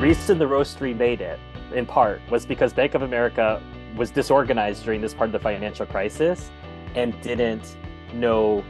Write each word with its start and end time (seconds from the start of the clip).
reason 0.00 0.38
the 0.38 0.46
Roasterie 0.46 0.96
made 0.96 1.20
it, 1.20 1.38
in 1.74 1.84
part, 1.84 2.22
was 2.30 2.46
because 2.46 2.72
Bank 2.72 2.94
of 2.94 3.02
America 3.02 3.62
was 3.96 4.10
disorganized 4.10 4.84
during 4.84 5.02
this 5.02 5.12
part 5.12 5.28
of 5.28 5.32
the 5.32 5.38
financial 5.38 5.84
crisis 5.84 6.50
and 6.94 7.20
didn't 7.20 7.76
know 8.14 8.64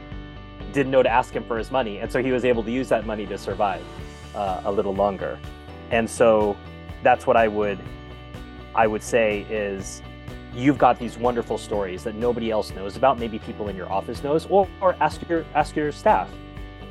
didn't 0.73 0.91
know 0.91 1.03
to 1.03 1.09
ask 1.09 1.33
him 1.33 1.43
for 1.43 1.57
his 1.57 1.71
money, 1.71 1.99
and 1.99 2.11
so 2.11 2.21
he 2.21 2.31
was 2.31 2.45
able 2.45 2.63
to 2.63 2.71
use 2.71 2.87
that 2.89 3.05
money 3.05 3.25
to 3.25 3.37
survive 3.37 3.83
uh, 4.35 4.61
a 4.65 4.71
little 4.71 4.93
longer. 4.93 5.39
And 5.89 6.09
so 6.09 6.55
that's 7.03 7.25
what 7.25 7.35
I 7.37 7.47
would 7.47 7.79
I 8.75 8.87
would 8.87 9.03
say 9.03 9.41
is 9.49 10.01
you've 10.53 10.77
got 10.77 10.99
these 10.99 11.17
wonderful 11.17 11.57
stories 11.57 12.03
that 12.03 12.15
nobody 12.15 12.51
else 12.51 12.71
knows 12.71 12.97
about. 12.97 13.19
Maybe 13.19 13.39
people 13.39 13.69
in 13.69 13.75
your 13.75 13.91
office 13.91 14.21
knows, 14.21 14.45
or, 14.47 14.67
or 14.81 14.95
ask 14.99 15.27
your 15.29 15.45
ask 15.55 15.75
your 15.77 15.93
staff. 15.93 16.29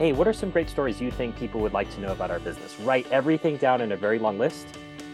Hey, 0.00 0.14
what 0.14 0.26
are 0.26 0.32
some 0.32 0.48
great 0.48 0.70
stories 0.70 0.98
you 0.98 1.10
think 1.10 1.36
people 1.36 1.60
would 1.60 1.74
like 1.74 1.92
to 1.94 2.00
know 2.00 2.10
about 2.10 2.30
our 2.30 2.38
business? 2.38 2.80
Write 2.80 3.06
everything 3.12 3.58
down 3.58 3.82
in 3.82 3.92
a 3.92 3.96
very 3.98 4.18
long 4.18 4.38
list, 4.38 4.66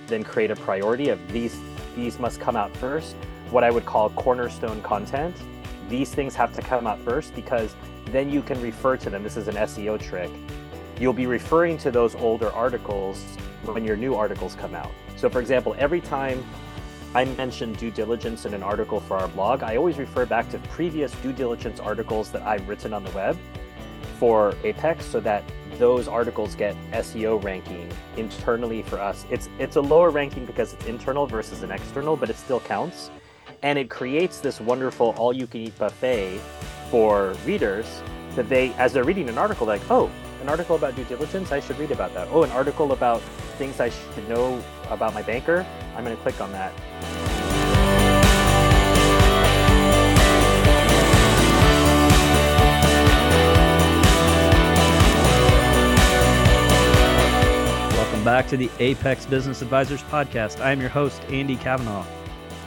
then 0.07 0.23
create 0.23 0.53
a 0.53 0.55
priority 0.55 1.09
of 1.09 1.19
these 1.33 1.59
these 1.97 2.21
must 2.21 2.41
come 2.41 2.55
out 2.55 2.73
first. 2.77 3.17
What 3.51 3.65
I 3.65 3.71
would 3.73 3.85
call 3.85 4.11
cornerstone 4.11 4.81
content. 4.83 5.35
These 5.89 6.15
things 6.15 6.37
have 6.37 6.53
to 6.53 6.63
come 6.63 6.87
out 6.87 7.01
first 7.01 7.35
because 7.35 7.75
then 8.13 8.31
you 8.31 8.43
can 8.43 8.63
refer 8.63 8.97
to 8.99 9.11
them. 9.11 9.25
This 9.25 9.37
is 9.37 9.49
an 9.49 9.57
SEO 9.57 10.01
trick. 10.01 10.31
You'll 11.01 11.13
be 11.13 11.27
referring 11.27 11.79
to 11.79 11.91
those 11.91 12.15
older 12.15 12.53
articles 12.53 13.25
when 13.65 13.85
your 13.85 13.97
new 13.97 14.15
articles 14.15 14.55
come 14.55 14.77
out. 14.77 14.93
So, 15.17 15.29
for 15.29 15.41
example, 15.41 15.75
every 15.81 16.01
time 16.01 16.45
I 17.13 17.25
mention 17.25 17.73
due 17.73 17.91
diligence 17.91 18.47
in 18.47 18.55
an 18.55 18.63
article 18.63 19.01
for 19.01 19.17
our 19.17 19.27
blog, 19.27 19.65
I 19.65 19.75
always 19.75 19.99
refer 19.99 20.27
back 20.27 20.49
to 20.51 20.61
previous 20.71 21.11
due 21.23 21.33
diligence 21.33 21.81
articles 21.81 22.31
that 22.31 22.43
I've 22.43 22.69
written 22.69 22.93
on 22.93 23.03
the 23.03 23.11
web 23.11 23.37
for 24.19 24.55
Apex 24.65 25.05
so 25.05 25.21
that 25.21 25.45
those 25.79 26.09
articles 26.09 26.55
get 26.55 26.75
SEO 26.93 27.43
ranking 27.43 27.91
internally 28.17 28.83
for 28.83 28.99
us. 28.99 29.27
It's 29.31 29.49
it's 29.59 29.77
a 29.77 29.81
lower 29.81 30.11
ranking 30.11 30.47
because 30.47 30.73
it's 30.73 30.87
internal 30.87 31.27
versus 31.27 31.63
an 31.63 31.71
external, 31.71 32.17
but 32.17 32.31
it 32.31 32.37
still 32.37 32.61
counts. 32.61 33.11
And 33.63 33.79
it 33.79 33.91
creates 33.91 34.41
this 34.41 34.61
wonderful 34.61 35.15
all 35.17 35.33
you 35.33 35.47
can 35.47 35.63
eat 35.63 35.79
buffet 35.79 36.41
for 36.91 37.35
readers 37.45 38.03
that 38.35 38.49
they 38.49 38.73
as 38.75 38.93
they're 38.93 39.05
reading 39.05 39.29
an 39.29 39.39
article 39.39 39.67
like, 39.67 39.83
"Oh, 39.91 40.11
an 40.41 40.49
article 40.49 40.77
about 40.77 40.95
due 40.95 41.05
diligence, 41.05 41.53
I 41.53 41.61
should 41.61 41.79
read 41.79 41.91
about 41.91 42.15
that. 42.15 42.29
Oh, 42.31 42.43
an 42.43 42.51
article 42.53 42.93
about 42.93 43.21
things 43.59 43.81
I 43.81 43.91
should 43.91 44.29
know 44.29 44.63
about 44.91 45.15
my 45.15 45.23
banker, 45.23 45.67
I'm 45.97 46.05
going 46.05 46.17
to 46.17 46.23
click 46.23 46.41
on 46.41 46.53
that. 46.53 47.36
Back 58.27 58.49
to 58.49 58.57
the 58.57 58.69
Apex 58.81 59.25
Business 59.25 59.63
Advisors 59.63 60.03
Podcast. 60.03 60.61
I 60.61 60.73
am 60.73 60.81
your 60.81 60.91
host, 60.91 61.23
Andy 61.29 61.55
Kavanaugh, 61.55 62.05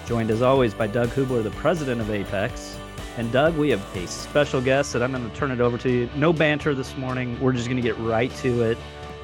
joined 0.05 0.31
as 0.31 0.41
always 0.41 0.73
by 0.73 0.87
Doug 0.87 1.09
Hubler, 1.09 1.43
the 1.43 1.51
president 1.51 1.99
of 1.99 2.09
Apex. 2.09 2.79
And 3.17 3.29
Doug, 3.29 3.57
we 3.57 3.69
have 3.71 3.85
a 3.97 4.07
special 4.07 4.61
guest 4.61 4.93
that 4.93 5.03
I'm 5.03 5.11
going 5.11 5.29
to 5.29 5.35
turn 5.35 5.51
it 5.51 5.59
over 5.59 5.77
to 5.79 5.91
you. 5.91 6.09
No 6.15 6.31
banter 6.31 6.73
this 6.73 6.95
morning. 6.95 7.37
We're 7.41 7.51
just 7.51 7.67
going 7.67 7.75
to 7.75 7.83
get 7.83 7.97
right 7.99 8.33
to 8.37 8.61
it. 8.71 8.77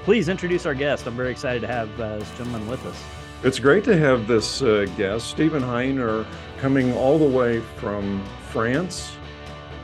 Please 0.03 0.27
introduce 0.27 0.66
our 0.66 0.73
guest. 0.73 1.08
I'm 1.08 1.16
very 1.16 1.31
excited 1.31 1.61
to 1.61 1.67
have 1.67 2.02
uh, 2.02 2.17
this 2.17 2.30
gentleman 2.31 2.67
with 2.67 2.86
us. 2.86 3.02
It's 3.44 3.58
great 3.58 3.86
to 3.86 3.97
have 3.97 4.27
this 4.27 4.61
uh, 4.61 4.88
guest, 4.97 5.30
Stephen 5.30 5.64
Heiner, 5.64 6.25
coming 6.58 6.92
all 6.95 7.17
the 7.17 7.23
way 7.23 7.61
from 7.77 8.22
France. 8.49 9.16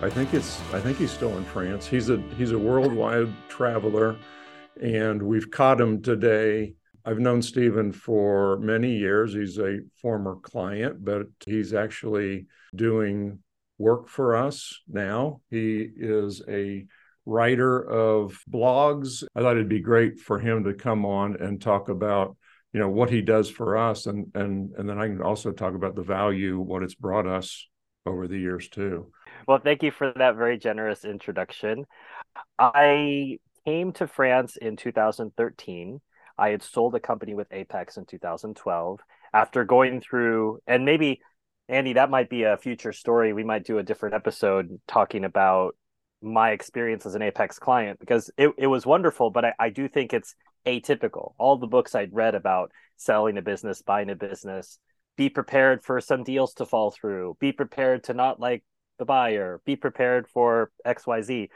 I 0.01 0.09
think 0.09 0.33
it's 0.33 0.59
I 0.73 0.81
think 0.81 0.97
he's 0.97 1.11
still 1.11 1.37
in 1.37 1.45
France. 1.45 1.87
He's 1.87 2.09
a 2.09 2.21
he's 2.37 2.51
a 2.51 2.59
worldwide 2.59 3.29
traveler, 3.47 4.17
and 4.79 5.21
we've 5.21 5.49
caught 5.49 5.81
him 5.81 6.01
today. 6.01 6.75
I've 7.03 7.19
known 7.19 7.41
Stephen 7.41 7.91
for 7.91 8.59
many 8.59 8.95
years. 8.97 9.33
He's 9.33 9.57
a 9.57 9.79
former 10.01 10.35
client, 10.35 11.03
but 11.03 11.23
he's 11.45 11.73
actually 11.73 12.45
doing 12.75 13.39
work 13.77 14.07
for 14.07 14.35
us 14.35 14.79
now. 14.87 15.41
He 15.49 15.89
is 15.95 16.43
a 16.47 16.85
writer 17.25 17.81
of 17.81 18.39
blogs. 18.49 19.23
I 19.35 19.41
thought 19.41 19.55
it'd 19.55 19.69
be 19.69 19.79
great 19.79 20.19
for 20.19 20.37
him 20.39 20.63
to 20.65 20.73
come 20.73 21.05
on 21.05 21.37
and 21.41 21.59
talk 21.59 21.89
about 21.89 22.37
you 22.73 22.79
know 22.79 22.89
what 22.89 23.09
he 23.09 23.21
does 23.21 23.49
for 23.49 23.77
us 23.77 24.05
and 24.05 24.31
and 24.33 24.73
and 24.77 24.87
then 24.87 24.97
i 24.97 25.07
can 25.07 25.21
also 25.21 25.51
talk 25.51 25.75
about 25.75 25.95
the 25.95 26.01
value 26.01 26.59
what 26.59 26.83
it's 26.83 26.95
brought 26.95 27.27
us 27.27 27.67
over 28.05 28.27
the 28.27 28.37
years 28.37 28.69
too 28.69 29.11
well 29.47 29.59
thank 29.61 29.83
you 29.83 29.91
for 29.91 30.13
that 30.15 30.35
very 30.35 30.57
generous 30.57 31.03
introduction 31.03 31.85
i 32.57 33.37
came 33.65 33.91
to 33.91 34.07
france 34.07 34.57
in 34.57 34.75
2013 34.75 35.99
i 36.37 36.49
had 36.49 36.63
sold 36.63 36.95
a 36.95 36.99
company 36.99 37.33
with 37.33 37.47
apex 37.51 37.97
in 37.97 38.05
2012 38.05 38.99
after 39.33 39.63
going 39.63 40.01
through 40.01 40.59
and 40.67 40.85
maybe 40.85 41.21
andy 41.69 41.93
that 41.93 42.09
might 42.09 42.29
be 42.29 42.43
a 42.43 42.57
future 42.57 42.93
story 42.93 43.33
we 43.33 43.43
might 43.43 43.65
do 43.65 43.77
a 43.77 43.83
different 43.83 44.15
episode 44.15 44.79
talking 44.87 45.23
about 45.23 45.75
my 46.21 46.51
experience 46.51 47.05
as 47.05 47.15
an 47.15 47.21
apex 47.21 47.57
client 47.57 47.99
because 47.99 48.29
it, 48.37 48.51
it 48.57 48.67
was 48.67 48.85
wonderful 48.85 49.31
but 49.31 49.45
I, 49.45 49.53
I 49.59 49.69
do 49.69 49.87
think 49.87 50.13
it's 50.13 50.35
atypical. 50.65 51.33
All 51.37 51.57
the 51.57 51.67
books 51.67 51.95
I'd 51.95 52.13
read 52.13 52.35
about 52.35 52.71
selling 52.97 53.37
a 53.37 53.41
business, 53.41 53.81
buying 53.81 54.09
a 54.09 54.15
business, 54.15 54.79
be 55.17 55.29
prepared 55.29 55.83
for 55.83 55.99
some 56.01 56.23
deals 56.23 56.53
to 56.55 56.65
fall 56.65 56.91
through, 56.91 57.37
be 57.39 57.51
prepared 57.51 58.05
to 58.05 58.13
not 58.13 58.39
like 58.39 58.63
the 58.99 59.05
buyer, 59.05 59.61
be 59.65 59.75
prepared 59.75 60.27
for 60.27 60.71
XYZ. 60.85 61.49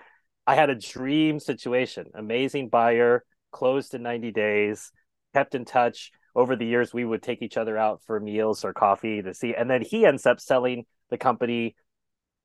I 0.48 0.56
had 0.56 0.70
a 0.70 0.76
dream 0.76 1.40
situation, 1.40 2.08
amazing 2.14 2.70
buyer, 2.70 3.24
closed 3.52 3.94
in 3.94 4.04
90 4.04 4.32
days, 4.32 4.92
kept 5.34 5.56
in 5.56 5.66
touch. 5.66 6.12
Over 6.36 6.56
the 6.56 6.66
years, 6.66 6.94
we 6.94 7.06
would 7.06 7.24
take 7.24 7.42
each 7.42 7.58
other 7.58 7.78
out 7.78 8.02
for 8.06 8.20
meals 8.20 8.66
or 8.66 8.74
coffee 8.74 9.22
to 9.22 9.34
see. 9.34 9.56
And 9.56 9.70
then 9.70 9.82
he 9.82 10.06
ends 10.06 10.26
up 10.26 10.40
selling 10.40 10.86
the 11.10 11.18
company 11.18 11.76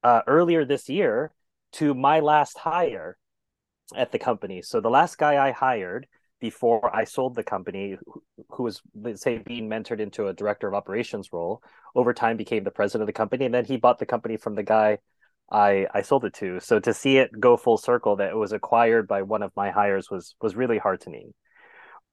uh, 0.03 0.23
earlier 0.27 0.65
this 0.65 0.89
year 0.89 1.33
to 1.73 1.95
my 1.95 2.21
last 2.21 2.57
hire 2.57 3.17
at 3.95 4.13
the 4.13 4.19
company. 4.19 4.63
So 4.63 4.81
the 4.81 4.91
last 4.91 5.19
guy 5.19 5.45
I 5.45 5.51
hired 5.51 6.07
before 6.41 6.95
I 6.95 7.05
sold 7.05 7.35
the 7.35 7.43
company, 7.43 7.99
who 8.51 8.63
was 8.63 8.81
let's 8.95 9.23
say 9.23 9.39
being 9.39 9.69
mentored 9.69 10.01
into 10.01 10.29
a 10.29 10.33
director 10.33 10.69
of 10.69 10.75
operations 10.75 11.33
role, 11.33 11.63
over 11.95 12.15
time 12.15 12.37
became 12.37 12.65
the 12.65 12.71
president 12.71 13.03
of 13.03 13.07
the 13.09 13.13
company, 13.13 13.45
and 13.45 13.55
then 13.55 13.65
he 13.65 13.77
bought 13.77 13.99
the 13.99 14.07
company 14.07 14.37
from 14.37 14.55
the 14.55 14.63
guy 14.63 14.99
I 15.51 15.87
I 15.93 16.03
sold 16.03 16.25
it 16.25 16.35
to. 16.35 16.61
So 16.61 16.81
to 16.81 16.95
see 16.95 17.19
it 17.19 17.39
go 17.39 17.57
full 17.57 17.79
circle, 17.79 18.17
that 18.17 18.31
it 18.31 18.37
was 18.37 18.53
acquired 18.53 19.09
by 19.09 19.23
one 19.23 19.43
of 19.43 19.53
my 19.57 19.71
hires 19.71 20.11
was 20.11 20.35
was 20.41 20.57
really 20.57 20.79
heartening. 20.79 21.35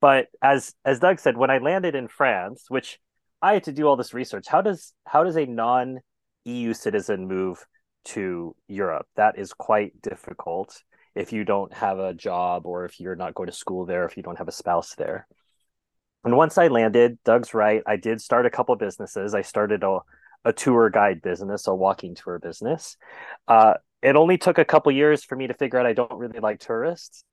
But 0.01 0.27
as 0.41 0.73
as 0.85 0.99
Doug 0.99 1.19
said, 1.19 1.37
when 1.37 1.49
I 1.51 1.57
landed 1.59 1.95
in 1.95 2.07
France, 2.07 2.65
which 2.69 2.99
I 3.41 3.53
had 3.53 3.63
to 3.65 3.71
do 3.71 3.87
all 3.87 3.95
this 3.95 4.13
research, 4.13 4.47
how 4.47 4.61
does 4.61 4.93
how 5.05 5.23
does 5.23 5.37
a 5.37 5.45
non 5.45 5.99
EU 6.45 6.73
citizen 6.73 7.27
move 7.27 7.65
to 8.05 8.55
Europe? 8.67 9.07
That 9.15 9.37
is 9.37 9.53
quite 9.53 10.01
difficult 10.01 10.81
if 11.15 11.33
you 11.33 11.43
don't 11.43 11.73
have 11.73 11.99
a 11.99 12.13
job 12.13 12.65
or 12.65 12.85
if 12.85 12.99
you're 12.99 13.15
not 13.15 13.33
going 13.33 13.47
to 13.47 13.53
school 13.53 13.85
there, 13.85 14.05
if 14.05 14.17
you 14.17 14.23
don't 14.23 14.37
have 14.37 14.47
a 14.47 14.51
spouse 14.51 14.95
there. 14.95 15.27
And 16.23 16.35
once 16.35 16.57
I 16.57 16.67
landed, 16.67 17.17
Doug's 17.23 17.53
right. 17.53 17.81
I 17.87 17.95
did 17.95 18.21
start 18.21 18.45
a 18.45 18.49
couple 18.49 18.75
businesses. 18.75 19.33
I 19.33 19.41
started 19.41 19.83
a, 19.83 19.99
a 20.45 20.53
tour 20.53 20.89
guide 20.89 21.21
business, 21.21 21.67
a 21.67 21.75
walking 21.75 22.15
tour 22.15 22.39
business. 22.39 22.97
Uh, 23.47 23.75
it 24.01 24.15
only 24.15 24.37
took 24.37 24.57
a 24.57 24.65
couple 24.65 24.91
years 24.91 25.23
for 25.23 25.35
me 25.35 25.47
to 25.47 25.53
figure 25.53 25.79
out 25.79 25.85
I 25.85 25.93
don't 25.93 26.13
really 26.13 26.39
like 26.39 26.59
tourists. 26.59 27.23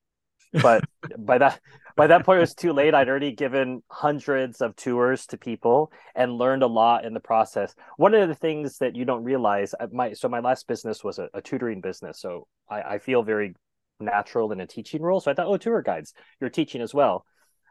But 0.52 0.84
by 1.18 1.38
that 1.38 1.60
by 1.96 2.08
that 2.08 2.24
point, 2.24 2.38
it 2.38 2.40
was 2.40 2.54
too 2.54 2.72
late. 2.72 2.94
I'd 2.94 3.08
already 3.08 3.32
given 3.32 3.82
hundreds 3.88 4.60
of 4.60 4.74
tours 4.74 5.26
to 5.26 5.36
people 5.36 5.92
and 6.14 6.38
learned 6.38 6.62
a 6.62 6.68
lot 6.68 7.04
in 7.04 7.14
the 7.14 7.20
process. 7.20 7.74
One 7.96 8.14
of 8.14 8.28
the 8.28 8.34
things 8.34 8.78
that 8.78 8.96
you 8.96 9.04
don't 9.04 9.22
realize, 9.22 9.74
uh, 9.78 9.86
my 9.92 10.12
so 10.12 10.28
my 10.28 10.40
last 10.40 10.66
business 10.66 11.04
was 11.04 11.18
a, 11.18 11.28
a 11.34 11.40
tutoring 11.40 11.80
business, 11.80 12.20
so 12.20 12.46
I, 12.68 12.82
I 12.82 12.98
feel 12.98 13.22
very 13.22 13.54
natural 14.00 14.50
in 14.52 14.60
a 14.60 14.66
teaching 14.66 15.02
role. 15.02 15.20
So 15.20 15.30
I 15.30 15.34
thought, 15.34 15.46
oh, 15.46 15.56
tour 15.56 15.82
guides, 15.82 16.14
you're 16.40 16.50
teaching 16.50 16.80
as 16.80 16.92
well. 16.92 17.24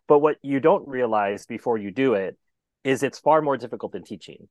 But 0.08 0.20
what 0.20 0.38
you 0.42 0.60
don't 0.60 0.88
realize 0.88 1.46
before 1.46 1.78
you 1.78 1.92
do 1.92 2.14
it 2.14 2.38
is 2.84 3.04
it's 3.04 3.20
far 3.20 3.42
more 3.42 3.58
difficult 3.58 3.92
than 3.92 4.04
teaching. 4.04 4.48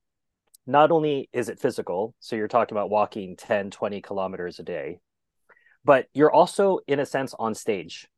Not 0.67 0.91
only 0.91 1.29
is 1.33 1.49
it 1.49 1.61
physical, 1.61 2.15
so 2.21 2.37
you're 2.37 2.49
talking 2.49 2.77
about 2.77 2.91
walking 2.91 3.37
10, 3.37 3.71
20 3.71 4.01
kilometers 4.01 4.59
a 4.59 4.63
day, 4.63 5.01
but 5.85 6.07
you're 6.15 6.31
also, 6.31 6.79
in 6.87 7.01
a 7.01 7.07
sense, 7.07 7.35
on 7.39 7.55
stage. 7.55 8.09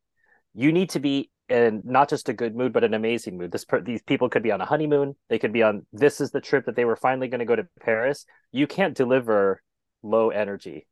You 0.53 0.71
need 0.71 0.91
to 0.91 0.99
be 0.99 1.31
in 1.49 1.81
not 1.83 2.09
just 2.09 2.29
a 2.29 2.33
good 2.33 2.55
mood, 2.55 2.73
but 2.73 2.83
an 2.83 2.93
amazing 2.93 3.37
mood. 3.37 3.51
This 3.51 3.65
these 3.83 4.01
people 4.01 4.29
could 4.29 4.43
be 4.43 4.51
on 4.51 4.61
a 4.61 4.65
honeymoon. 4.65 5.15
They 5.29 5.39
could 5.39 5.53
be 5.53 5.63
on 5.63 5.85
this 5.91 6.21
is 6.21 6.31
the 6.31 6.41
trip 6.41 6.65
that 6.65 6.75
they 6.75 6.85
were 6.85 6.95
finally 6.95 7.27
going 7.27 7.39
to 7.39 7.45
go 7.45 7.55
to 7.55 7.67
Paris. 7.81 8.25
You 8.51 8.67
can't 8.67 8.95
deliver 8.95 9.61
low 10.01 10.29
energy 10.29 10.87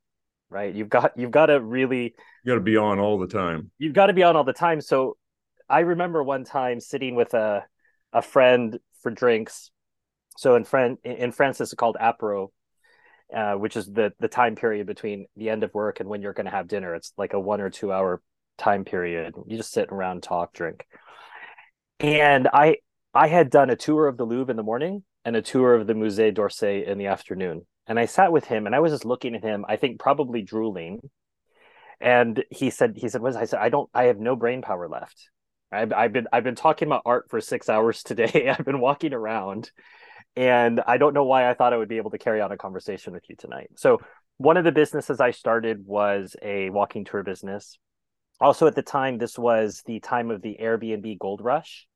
right? 0.53 0.73
You've 0.73 0.89
got 0.89 1.17
you've 1.17 1.31
got 1.31 1.47
to 1.47 1.59
really 1.59 2.13
you 2.44 2.51
got 2.51 2.55
to 2.55 2.61
be 2.61 2.77
on 2.77 3.00
all 3.00 3.19
the 3.19 3.27
time. 3.27 3.71
You've 3.79 3.94
got 3.94 4.05
to 4.05 4.13
be 4.13 4.23
on 4.23 4.35
all 4.38 4.44
the 4.44 4.53
time. 4.53 4.79
So 4.79 5.17
I 5.67 5.79
remember 5.79 6.23
one 6.23 6.45
time 6.45 6.79
sitting 6.79 7.15
with 7.15 7.33
a 7.33 7.65
a 8.13 8.21
friend 8.21 8.79
for 9.01 9.11
drinks. 9.11 9.71
So 10.38 10.56
in 10.56 10.63
friend 10.63 10.97
in 11.03 11.31
France, 11.31 11.62
it's 11.62 11.74
called 11.74 11.97
apéro, 12.00 12.50
uh, 13.35 13.53
which 13.53 13.77
is 13.77 13.85
the 13.88 14.13
the 14.19 14.27
time 14.27 14.56
period 14.56 14.88
between 14.88 15.25
the 15.35 15.50
end 15.50 15.63
of 15.63 15.74
work 15.74 16.00
and 16.00 16.09
when 16.09 16.21
you're 16.21 16.33
going 16.33 16.45
to 16.45 16.51
have 16.51 16.68
dinner. 16.68 16.95
It's 16.95 17.13
like 17.18 17.33
a 17.33 17.39
one 17.39 17.62
or 17.62 17.69
two 17.69 17.91
hour 17.91 18.21
time 18.57 18.85
period. 18.85 19.35
You 19.47 19.57
just 19.57 19.74
sit 19.74 19.89
around, 19.89 20.24
talk, 20.24 20.53
drink. 20.53 20.85
And 22.00 22.47
I 22.51 22.77
I 23.13 23.27
had 23.27 23.50
done 23.50 23.69
a 23.69 23.75
tour 23.75 24.07
of 24.07 24.18
the 24.18 24.25
Louvre 24.25 24.51
in 24.51 24.57
the 24.57 24.63
morning 24.63 25.03
and 25.25 25.35
a 25.35 25.41
tour 25.41 25.75
of 25.75 25.88
the 25.88 25.94
Musée 25.94 26.33
d'Orsay 26.33 26.86
in 26.86 26.97
the 26.97 27.07
afternoon. 27.07 27.65
And 27.88 28.00
I 28.00 28.06
sat 28.06 28.31
with 28.31 28.45
him 28.45 28.65
and 28.65 28.75
I 28.75 28.79
was 28.79 28.91
just 28.91 29.06
looking 29.06 29.36
at 29.36 29.44
him, 29.44 29.65
I 29.68 29.75
think 29.75 30.00
probably 30.00 30.41
drooling. 30.41 31.00
And 32.00 32.44
he 32.50 32.69
said, 32.69 32.94
he 32.97 33.07
said, 33.07 33.21
what 33.21 33.36
I 33.36 33.45
said, 33.45 33.59
I 33.59 33.69
don't, 33.69 33.89
I 33.94 34.06
have 34.06 34.19
no 34.19 34.36
brain 34.36 34.62
power 34.62 34.89
left. 34.89 35.29
I've, 35.71 35.94
I've 35.94 36.13
been, 36.13 36.27
I've 36.31 36.44
been 36.44 36.56
talking 36.56 36.88
about 36.88 37.03
art 37.06 37.27
for 37.29 37.39
six 37.41 37.69
hours 37.69 38.03
today. 38.03 38.50
I've 38.57 38.65
been 38.65 38.79
walking 38.79 39.13
around 39.13 39.71
and 40.35 40.81
I 40.85 40.97
don't 40.97 41.13
know 41.13 41.25
why 41.25 41.50
I 41.50 41.53
thought 41.53 41.74
I 41.74 41.77
would 41.77 41.89
be 41.89 41.97
able 41.97 42.12
to 42.12 42.18
carry 42.18 42.41
on 42.41 42.51
a 42.51 42.57
conversation 42.57 43.13
with 43.13 43.24
you 43.30 43.35
tonight. 43.35 43.69
So 43.75 44.00
one 44.38 44.57
of 44.57 44.63
the 44.63 44.71
businesses 44.71 45.19
I 45.19 45.31
started 45.31 45.85
was 45.85 46.35
a 46.41 46.69
walking 46.69 47.06
tour 47.06 47.24
business. 47.24 47.77
Also 48.41 48.68
at 48.68 48.75
the 48.75 48.81
time, 48.81 49.18
this 49.18 49.38
was 49.38 49.83
the 49.85 50.00
time 50.00 50.31
of 50.31 50.41
the 50.41 50.57
Airbnb 50.59 51.19
gold 51.19 51.41
rush 51.41 51.88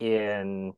in 0.00 0.72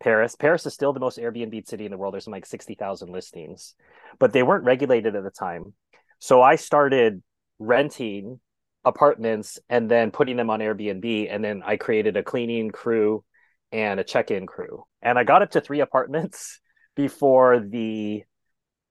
Paris. 0.00 0.36
Paris 0.36 0.66
is 0.66 0.74
still 0.74 0.92
the 0.92 1.00
most 1.00 1.18
Airbnb 1.18 1.66
city 1.66 1.86
in 1.86 1.90
the 1.90 1.96
world. 1.96 2.14
There's 2.14 2.28
like 2.28 2.46
60,000 2.46 3.10
listings, 3.10 3.74
but 4.18 4.32
they 4.32 4.42
weren't 4.42 4.64
regulated 4.64 5.16
at 5.16 5.24
the 5.24 5.30
time. 5.30 5.72
So 6.18 6.42
I 6.42 6.56
started 6.56 7.22
renting 7.58 8.40
apartments 8.84 9.58
and 9.68 9.90
then 9.90 10.10
putting 10.10 10.36
them 10.36 10.50
on 10.50 10.60
Airbnb. 10.60 11.28
And 11.30 11.42
then 11.42 11.62
I 11.64 11.76
created 11.76 12.16
a 12.16 12.22
cleaning 12.22 12.70
crew 12.70 13.24
and 13.72 14.00
a 14.00 14.04
check 14.04 14.30
in 14.30 14.46
crew. 14.46 14.84
And 15.02 15.18
I 15.18 15.24
got 15.24 15.42
up 15.42 15.50
to 15.52 15.60
three 15.60 15.80
apartments 15.80 16.60
before 16.96 17.60
the 17.60 18.24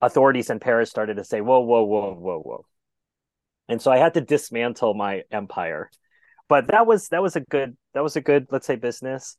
authorities 0.02 0.50
in 0.50 0.60
Paris 0.60 0.90
started 0.90 1.18
to 1.18 1.24
say, 1.24 1.42
whoa, 1.42 1.62
whoa, 1.62 1.84
whoa, 1.84 2.14
whoa, 2.14 2.40
whoa. 2.40 2.66
And 3.68 3.82
so 3.82 3.92
I 3.92 3.98
had 3.98 4.14
to 4.14 4.22
dismantle 4.22 4.94
my 4.94 5.24
empire. 5.32 5.90
But 6.48 6.68
that 6.68 6.86
was 6.86 7.08
that 7.10 7.24
was 7.24 7.36
a 7.36 7.40
good 7.40 7.76
that 7.96 8.04
was 8.04 8.16
a 8.16 8.22
good 8.22 8.46
let's 8.52 8.68
say 8.68 8.76
business 8.76 9.36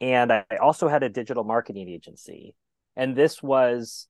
and 0.00 0.32
I 0.32 0.44
also 0.60 0.88
had 0.88 1.02
a 1.02 1.08
digital 1.08 1.44
marketing 1.44 1.88
agency. 1.88 2.54
And 2.96 3.16
this 3.16 3.42
was 3.42 4.08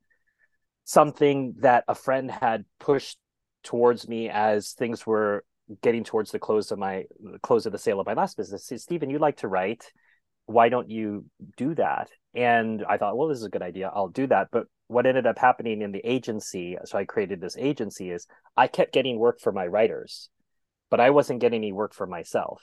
something 0.85 1.55
that 1.61 1.85
a 1.89 1.95
friend 1.95 2.31
had 2.31 2.65
pushed 2.79 3.19
towards 3.63 4.09
me 4.09 4.29
as 4.29 4.73
things 4.73 5.07
were 5.07 5.45
getting 5.83 6.05
towards 6.05 6.31
the 6.31 6.39
close 6.39 6.71
of 6.71 6.79
my 6.79 7.05
close 7.43 7.67
of 7.67 7.73
the 7.73 7.79
sale 7.79 8.01
of 8.01 8.07
my 8.07 8.15
last 8.15 8.37
business. 8.37 8.71
Stephen, 8.77 9.11
you 9.11 9.19
like 9.19 9.39
to 9.39 9.49
write. 9.49 9.93
Why 10.47 10.69
don't 10.69 10.91
you 10.91 11.27
do 11.57 11.75
that? 11.75 12.09
And 12.35 12.85
I 12.89 12.99
thought, 12.99 13.17
well, 13.17 13.29
this 13.29 13.39
is 13.39 13.45
a 13.45 13.51
good 13.51 13.63
idea. 13.63 13.91
I'll 13.93 14.09
do 14.09 14.27
that. 14.29 14.49
But 14.53 14.67
what 14.89 15.07
ended 15.07 15.27
up 15.27 15.39
happening 15.39 15.83
in 15.83 15.93
the 15.93 16.05
agency, 16.05 16.77
so 16.85 16.99
I 16.99 17.05
created 17.05 17.41
this 17.41 17.57
agency, 17.57 18.11
is 18.11 18.27
I 18.57 18.69
kept 18.69 18.93
getting 18.93 19.19
work 19.19 19.41
for 19.41 19.53
my 19.53 19.67
writers, 19.67 20.31
but 20.91 21.01
I 21.01 21.11
wasn't 21.11 21.41
getting 21.41 21.61
any 21.61 21.73
work 21.73 21.95
for 21.95 22.07
myself 22.07 22.63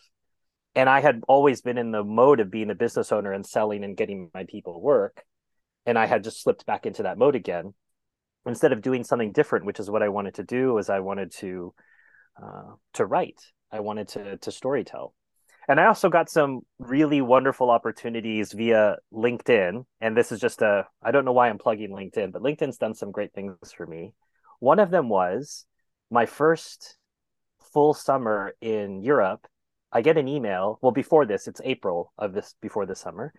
and 0.75 0.89
I 0.89 1.01
had 1.01 1.21
always 1.27 1.61
been 1.61 1.77
in 1.77 1.91
the 1.91 2.03
mode 2.03 2.39
of 2.39 2.49
being 2.49 2.69
a 2.69 2.75
business 2.75 3.11
owner 3.11 3.31
and 3.31 3.45
selling 3.45 3.83
and 3.83 3.95
getting 3.95 4.31
my 4.33 4.45
people 4.45 4.81
work. 4.81 5.23
And 5.85 5.99
I 5.99 6.05
had 6.05 6.23
just 6.23 6.41
slipped 6.41 6.65
back 6.65 6.85
into 6.85 7.03
that 7.03 7.17
mode 7.17 7.35
again. 7.35 7.73
Instead 8.45 8.73
of 8.73 8.81
doing 8.81 9.03
something 9.03 9.31
different, 9.31 9.65
which 9.65 9.79
is 9.79 9.89
what 9.89 10.03
I 10.03 10.09
wanted 10.09 10.35
to 10.35 10.43
do, 10.43 10.77
is 10.77 10.89
I 10.89 10.99
wanted 10.99 11.31
to 11.39 11.73
uh, 12.41 12.73
to 12.93 13.05
write. 13.05 13.39
I 13.71 13.79
wanted 13.79 14.07
to 14.09 14.37
to 14.37 14.49
storytell. 14.49 15.13
And 15.67 15.79
I 15.79 15.85
also 15.85 16.09
got 16.09 16.29
some 16.29 16.61
really 16.77 17.21
wonderful 17.21 17.69
opportunities 17.69 18.51
via 18.51 18.97
LinkedIn. 19.13 19.85
And 20.01 20.17
this 20.17 20.31
is 20.31 20.39
just 20.39 20.61
a 20.61 20.87
I 21.01 21.11
don't 21.11 21.25
know 21.25 21.31
why 21.31 21.49
I'm 21.49 21.57
plugging 21.57 21.91
LinkedIn, 21.91 22.31
but 22.31 22.41
LinkedIn's 22.41 22.77
done 22.77 22.95
some 22.95 23.11
great 23.11 23.33
things 23.33 23.55
for 23.75 23.85
me. 23.85 24.13
One 24.59 24.79
of 24.79 24.91
them 24.91 25.09
was 25.09 25.65
my 26.11 26.25
first 26.25 26.97
full 27.71 27.93
summer 27.93 28.53
in 28.61 29.01
Europe 29.01 29.47
I 29.93 30.01
get 30.01 30.17
an 30.17 30.27
email. 30.27 30.79
Well, 30.81 30.91
before 30.91 31.25
this, 31.25 31.47
it's 31.47 31.61
April 31.63 32.11
of 32.17 32.33
this 32.33 32.55
before 32.61 32.87
the 32.87 32.95
summer, 32.95 33.31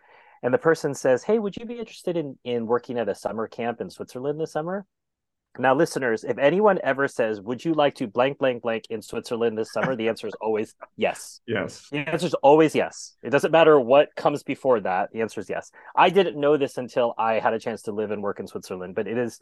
and 0.43 0.55
the 0.55 0.59
person 0.59 0.95
says, 0.95 1.25
"Hey, 1.25 1.41
would 1.41 1.57
you 1.57 1.67
be 1.67 1.79
interested 1.81 2.17
in 2.17 2.39
in 2.45 2.67
working 2.67 2.97
at 2.99 3.09
a 3.09 3.15
summer 3.15 3.49
camp 3.49 3.81
in 3.81 3.91
Switzerland 3.91 4.41
this 4.41 4.53
summer?" 4.53 4.87
Now, 5.59 5.75
listeners, 5.75 6.25
if 6.25 6.39
anyone 6.39 6.79
ever 6.83 7.07
says, 7.07 7.41
"Would 7.41 7.65
you 7.65 7.75
like 7.75 7.95
to 7.97 8.07
blank 8.07 8.39
blank 8.39 8.63
blank 8.63 8.85
in 8.91 9.03
Switzerland 9.03 9.57
this 9.57 9.73
summer?" 9.73 9.95
the 9.95 10.09
answer 10.09 10.27
is 10.27 10.35
always 10.41 10.75
yes. 10.97 11.41
Yes. 11.47 11.89
The 11.91 11.99
answer 11.99 12.27
is 12.27 12.35
always 12.35 12.75
yes. 12.75 13.17
It 13.23 13.31
doesn't 13.31 13.53
matter 13.53 13.79
what 13.79 14.15
comes 14.17 14.43
before 14.43 14.81
that. 14.81 15.11
The 15.13 15.21
answer 15.21 15.41
is 15.41 15.49
yes. 15.49 15.71
I 15.95 16.11
didn't 16.11 16.41
know 16.41 16.57
this 16.57 16.77
until 16.77 17.15
I 17.19 17.35
had 17.35 17.55
a 17.55 17.61
chance 17.61 17.83
to 17.83 17.93
live 17.93 18.11
and 18.11 18.23
work 18.23 18.41
in 18.41 18.47
Switzerland, 18.47 18.95
but 18.95 19.07
it 19.07 19.17
is 19.17 19.39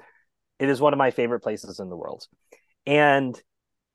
it 0.58 0.68
is 0.68 0.80
one 0.80 0.92
of 0.92 0.98
my 0.98 1.10
favorite 1.10 1.40
places 1.40 1.80
in 1.80 1.88
the 1.88 1.96
world. 1.96 2.26
And 2.86 3.40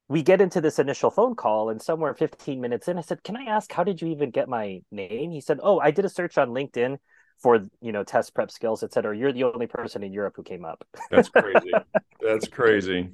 we 0.09 0.23
get 0.23 0.41
into 0.41 0.61
this 0.61 0.79
initial 0.79 1.11
phone 1.11 1.35
call 1.35 1.69
and 1.69 1.81
somewhere 1.81 2.13
15 2.13 2.61
minutes 2.61 2.87
in 2.87 2.97
i 2.97 3.01
said 3.01 3.23
can 3.23 3.35
i 3.35 3.43
ask 3.43 3.71
how 3.71 3.83
did 3.83 4.01
you 4.01 4.07
even 4.09 4.31
get 4.31 4.47
my 4.47 4.79
name 4.91 5.31
he 5.31 5.41
said 5.41 5.59
oh 5.61 5.79
i 5.79 5.91
did 5.91 6.05
a 6.05 6.09
search 6.09 6.37
on 6.37 6.49
linkedin 6.49 6.97
for 7.39 7.63
you 7.81 7.91
know 7.91 8.03
test 8.03 8.33
prep 8.33 8.49
skills 8.49 8.83
etc 8.83 9.15
you're 9.15 9.31
the 9.31 9.43
only 9.43 9.67
person 9.67 10.03
in 10.03 10.13
europe 10.13 10.33
who 10.35 10.43
came 10.43 10.65
up. 10.65 10.85
That's 11.11 11.29
crazy. 11.29 11.71
That's 12.21 12.47
crazy. 12.47 13.09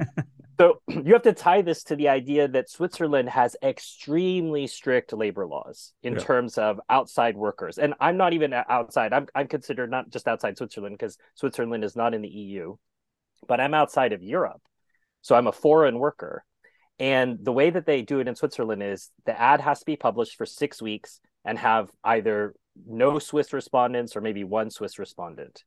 So 0.59 0.81
you 0.87 1.13
have 1.13 1.23
to 1.23 1.33
tie 1.33 1.63
this 1.63 1.83
to 1.85 1.95
the 1.95 2.09
idea 2.09 2.47
that 2.47 2.69
switzerland 2.69 3.29
has 3.29 3.55
extremely 3.61 4.67
strict 4.67 5.11
labor 5.13 5.45
laws 5.45 5.93
in 6.03 6.13
yeah. 6.13 6.19
terms 6.19 6.57
of 6.57 6.79
outside 6.89 7.35
workers. 7.35 7.77
And 7.77 7.93
i'm 7.99 8.17
not 8.17 8.33
even 8.33 8.53
outside. 8.53 9.13
I'm, 9.13 9.27
I'm 9.35 9.47
considered 9.47 9.91
not 9.91 10.09
just 10.09 10.27
outside 10.27 10.57
switzerland 10.57 10.97
because 10.97 11.17
switzerland 11.35 11.83
is 11.83 11.95
not 11.95 12.13
in 12.13 12.21
the 12.21 12.29
eu 12.29 12.75
but 13.47 13.59
i'm 13.59 13.73
outside 13.73 14.13
of 14.13 14.23
europe. 14.23 14.61
So 15.21 15.35
i'm 15.35 15.47
a 15.47 15.51
foreign 15.51 15.99
worker. 15.99 16.45
And 16.99 17.39
the 17.43 17.51
way 17.51 17.69
that 17.69 17.85
they 17.85 18.03
do 18.03 18.19
it 18.19 18.27
in 18.27 18.35
Switzerland 18.35 18.83
is 18.83 19.09
the 19.25 19.37
ad 19.37 19.61
has 19.61 19.79
to 19.79 19.85
be 19.85 19.95
published 19.95 20.37
for 20.37 20.45
six 20.45 20.81
weeks 20.81 21.19
and 21.45 21.57
have 21.57 21.89
either 22.03 22.53
no 22.87 23.19
Swiss 23.19 23.53
respondents 23.53 24.15
or 24.15 24.21
maybe 24.21 24.43
one 24.43 24.69
Swiss 24.69 24.99
respondent. 24.99 25.63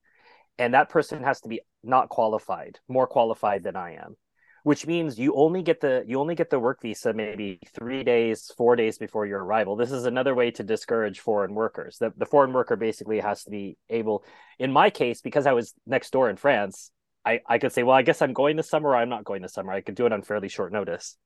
And 0.58 0.74
that 0.74 0.88
person 0.88 1.22
has 1.22 1.40
to 1.42 1.48
be 1.48 1.60
not 1.84 2.08
qualified, 2.08 2.78
more 2.88 3.06
qualified 3.06 3.62
than 3.62 3.76
I 3.76 3.96
am, 3.96 4.16
which 4.62 4.86
means 4.86 5.18
you 5.18 5.34
only 5.34 5.62
get 5.62 5.80
the 5.80 6.02
you 6.06 6.18
only 6.18 6.34
get 6.34 6.48
the 6.48 6.58
work 6.58 6.80
visa 6.80 7.12
maybe 7.12 7.58
three 7.74 8.02
days, 8.04 8.50
four 8.56 8.74
days 8.74 8.96
before 8.96 9.26
your 9.26 9.44
arrival. 9.44 9.76
This 9.76 9.92
is 9.92 10.06
another 10.06 10.34
way 10.34 10.50
to 10.52 10.62
discourage 10.62 11.20
foreign 11.20 11.54
workers. 11.54 11.98
The, 11.98 12.12
the 12.16 12.26
foreign 12.26 12.52
worker 12.52 12.76
basically 12.76 13.20
has 13.20 13.44
to 13.44 13.50
be 13.50 13.76
able, 13.90 14.24
in 14.58 14.72
my 14.72 14.88
case, 14.90 15.20
because 15.20 15.46
I 15.46 15.52
was 15.52 15.74
next 15.86 16.10
door 16.10 16.30
in 16.30 16.36
France, 16.36 16.90
I, 17.24 17.40
I 17.46 17.58
could 17.58 17.72
say, 17.72 17.82
well, 17.82 17.96
I 17.96 18.02
guess 18.02 18.22
I'm 18.22 18.32
going 18.32 18.56
this 18.56 18.70
summer 18.70 18.90
or 18.90 18.96
I'm 18.96 19.08
not 19.08 19.24
going 19.24 19.42
this 19.42 19.52
summer. 19.52 19.72
I 19.72 19.82
could 19.82 19.94
do 19.94 20.06
it 20.06 20.12
on 20.12 20.22
fairly 20.22 20.48
short 20.48 20.72
notice. 20.72 21.16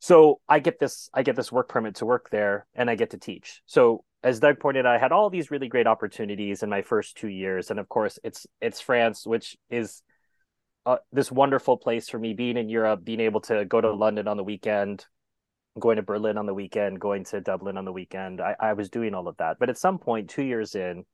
So 0.00 0.40
I 0.48 0.58
get 0.60 0.78
this, 0.78 1.08
I 1.12 1.22
get 1.22 1.36
this 1.36 1.50
work 1.50 1.68
permit 1.68 1.96
to 1.96 2.06
work 2.06 2.30
there 2.30 2.66
and 2.74 2.90
I 2.90 2.94
get 2.94 3.10
to 3.10 3.18
teach. 3.18 3.62
So 3.66 4.04
as 4.22 4.40
Doug 4.40 4.60
pointed 4.60 4.86
out, 4.86 4.94
I 4.94 4.98
had 4.98 5.12
all 5.12 5.30
these 5.30 5.50
really 5.50 5.68
great 5.68 5.86
opportunities 5.86 6.62
in 6.62 6.68
my 6.68 6.82
first 6.82 7.16
two 7.16 7.28
years. 7.28 7.70
And 7.70 7.80
of 7.80 7.88
course 7.88 8.18
it's 8.22 8.46
it's 8.60 8.80
France, 8.80 9.26
which 9.26 9.56
is 9.70 10.02
uh, 10.84 10.98
this 11.12 11.32
wonderful 11.32 11.76
place 11.76 12.08
for 12.08 12.18
me 12.18 12.34
being 12.34 12.56
in 12.56 12.68
Europe, 12.68 13.04
being 13.04 13.20
able 13.20 13.40
to 13.42 13.64
go 13.64 13.80
to 13.80 13.92
London 13.92 14.28
on 14.28 14.36
the 14.36 14.44
weekend, 14.44 15.04
going 15.78 15.96
to 15.96 16.02
Berlin 16.02 16.38
on 16.38 16.46
the 16.46 16.54
weekend, 16.54 17.00
going 17.00 17.24
to 17.24 17.40
Dublin 17.40 17.76
on 17.76 17.84
the 17.84 17.92
weekend. 17.92 18.40
I, 18.40 18.54
I 18.58 18.72
was 18.74 18.88
doing 18.88 19.14
all 19.14 19.28
of 19.28 19.36
that. 19.38 19.58
But 19.58 19.68
at 19.68 19.78
some 19.78 19.98
point, 19.98 20.30
two 20.30 20.44
years 20.44 20.74
in, 20.74 21.04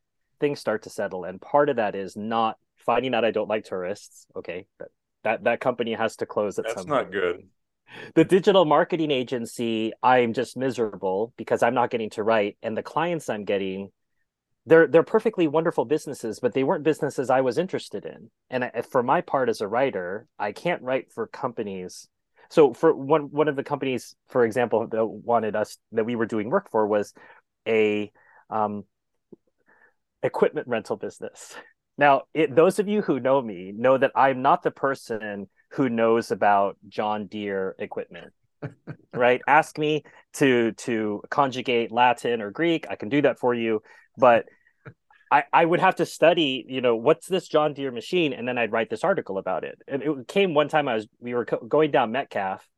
things 0.40 0.60
start 0.60 0.82
to 0.82 0.90
settle. 0.90 1.24
And 1.24 1.40
part 1.40 1.68
of 1.68 1.76
that 1.76 1.94
is 1.94 2.16
not 2.16 2.58
finding 2.76 3.14
out 3.14 3.24
I 3.24 3.30
don't 3.30 3.48
like 3.48 3.64
tourists. 3.64 4.26
Okay, 4.36 4.66
that 4.78 4.88
that, 5.24 5.44
that 5.44 5.60
company 5.60 5.94
has 5.94 6.16
to 6.16 6.26
close 6.26 6.58
at 6.58 6.66
That's 6.66 6.82
some. 6.82 6.90
not 6.90 7.04
point. 7.04 7.12
good. 7.12 7.46
The 8.14 8.24
digital 8.24 8.64
marketing 8.64 9.10
agency, 9.10 9.92
I'm 10.02 10.32
just 10.32 10.56
miserable 10.56 11.32
because 11.36 11.62
I'm 11.62 11.74
not 11.74 11.90
getting 11.90 12.10
to 12.10 12.22
write, 12.22 12.56
and 12.62 12.76
the 12.76 12.82
clients 12.82 13.28
I'm 13.28 13.44
getting, 13.44 13.90
they're 14.66 14.86
they're 14.86 15.02
perfectly 15.02 15.46
wonderful 15.46 15.84
businesses, 15.84 16.40
but 16.40 16.54
they 16.54 16.64
weren't 16.64 16.84
businesses 16.84 17.30
I 17.30 17.40
was 17.40 17.58
interested 17.58 18.04
in. 18.04 18.30
And 18.50 18.64
I, 18.64 18.82
for 18.82 19.02
my 19.02 19.20
part 19.20 19.48
as 19.48 19.60
a 19.60 19.68
writer, 19.68 20.26
I 20.38 20.52
can't 20.52 20.82
write 20.82 21.12
for 21.12 21.26
companies. 21.26 22.08
So 22.50 22.72
for 22.72 22.94
one 22.94 23.30
one 23.30 23.48
of 23.48 23.56
the 23.56 23.64
companies, 23.64 24.14
for 24.28 24.44
example, 24.44 24.86
that 24.86 25.04
wanted 25.04 25.56
us 25.56 25.78
that 25.92 26.04
we 26.04 26.16
were 26.16 26.26
doing 26.26 26.50
work 26.50 26.70
for 26.70 26.86
was 26.86 27.12
a 27.66 28.10
um, 28.50 28.84
equipment 30.22 30.68
rental 30.68 30.96
business. 30.96 31.54
Now, 31.98 32.22
it, 32.32 32.54
those 32.54 32.78
of 32.78 32.88
you 32.88 33.02
who 33.02 33.20
know 33.20 33.40
me 33.40 33.72
know 33.76 33.98
that 33.98 34.12
I'm 34.14 34.42
not 34.42 34.62
the 34.62 34.70
person 34.70 35.48
who 35.72 35.88
knows 35.88 36.30
about 36.30 36.76
John 36.88 37.26
Deere 37.26 37.74
equipment. 37.78 38.32
right? 39.12 39.40
Ask 39.48 39.78
me 39.78 40.04
to 40.34 40.72
to 40.72 41.22
conjugate 41.30 41.92
Latin 41.92 42.40
or 42.40 42.50
Greek. 42.50 42.86
I 42.88 42.96
can 42.96 43.08
do 43.08 43.22
that 43.22 43.38
for 43.38 43.54
you, 43.54 43.82
but 44.16 44.46
I, 45.30 45.44
I 45.50 45.64
would 45.64 45.80
have 45.80 45.96
to 45.96 46.06
study, 46.06 46.66
you 46.68 46.82
know, 46.82 46.94
what's 46.94 47.26
this 47.26 47.48
John 47.48 47.72
Deere 47.72 47.90
machine, 47.90 48.34
and 48.34 48.46
then 48.46 48.58
I'd 48.58 48.70
write 48.70 48.90
this 48.90 49.02
article 49.02 49.38
about 49.38 49.64
it. 49.64 49.78
And 49.88 50.02
it 50.02 50.28
came 50.28 50.52
one 50.52 50.68
time 50.68 50.88
I 50.88 50.94
was 50.94 51.08
we 51.20 51.32
were 51.32 51.46
co- 51.46 51.64
going 51.66 51.90
down 51.90 52.12
Metcalf, 52.12 52.68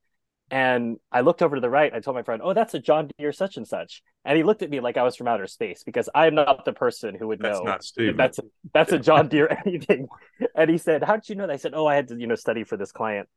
and 0.55 0.99
I 1.11 1.23
looked 1.23 1.43
over 1.43 1.57
to 1.57 1.61
the 1.61 1.69
right. 1.69 1.93
I 1.93 1.99
told 1.99 2.15
my 2.15 2.23
friend, 2.23 2.41
"Oh, 2.45 2.55
that's 2.55 2.75
a 2.75 2.79
John 2.79 3.11
Deere 3.19 3.33
such 3.33 3.57
and 3.57 3.67
such," 3.67 4.05
and 4.25 4.37
he 4.37 4.45
looked 4.45 4.63
at 4.63 4.71
me 4.71 4.79
like 4.79 4.97
I 4.97 5.03
was 5.03 5.17
from 5.17 5.27
outer 5.27 5.49
space 5.49 5.83
because 5.83 6.09
I'm 6.15 6.37
not 6.37 6.65
the 6.65 6.73
person 6.73 7.17
who 7.17 7.27
would 7.27 7.41
that's 7.41 7.59
know. 7.59 7.65
Not 7.65 7.83
Steve. 7.83 8.17
That's 8.17 8.39
a, 8.39 8.43
that's 8.73 8.93
a 8.93 8.99
John 9.01 9.27
Deere 9.27 9.49
anything. 9.67 10.07
And 10.55 10.71
he 10.71 10.79
said, 10.79 11.03
"How 11.03 11.17
did 11.17 11.29
you 11.29 11.35
know?" 11.35 11.49
that? 11.49 11.55
I 11.55 11.57
said, 11.57 11.73
"Oh, 11.75 11.87
I 11.87 11.97
had 11.97 12.07
to 12.09 12.17
you 12.17 12.29
know 12.29 12.37
study 12.37 12.63
for 12.63 12.77
this 12.77 12.93
client." 12.93 13.29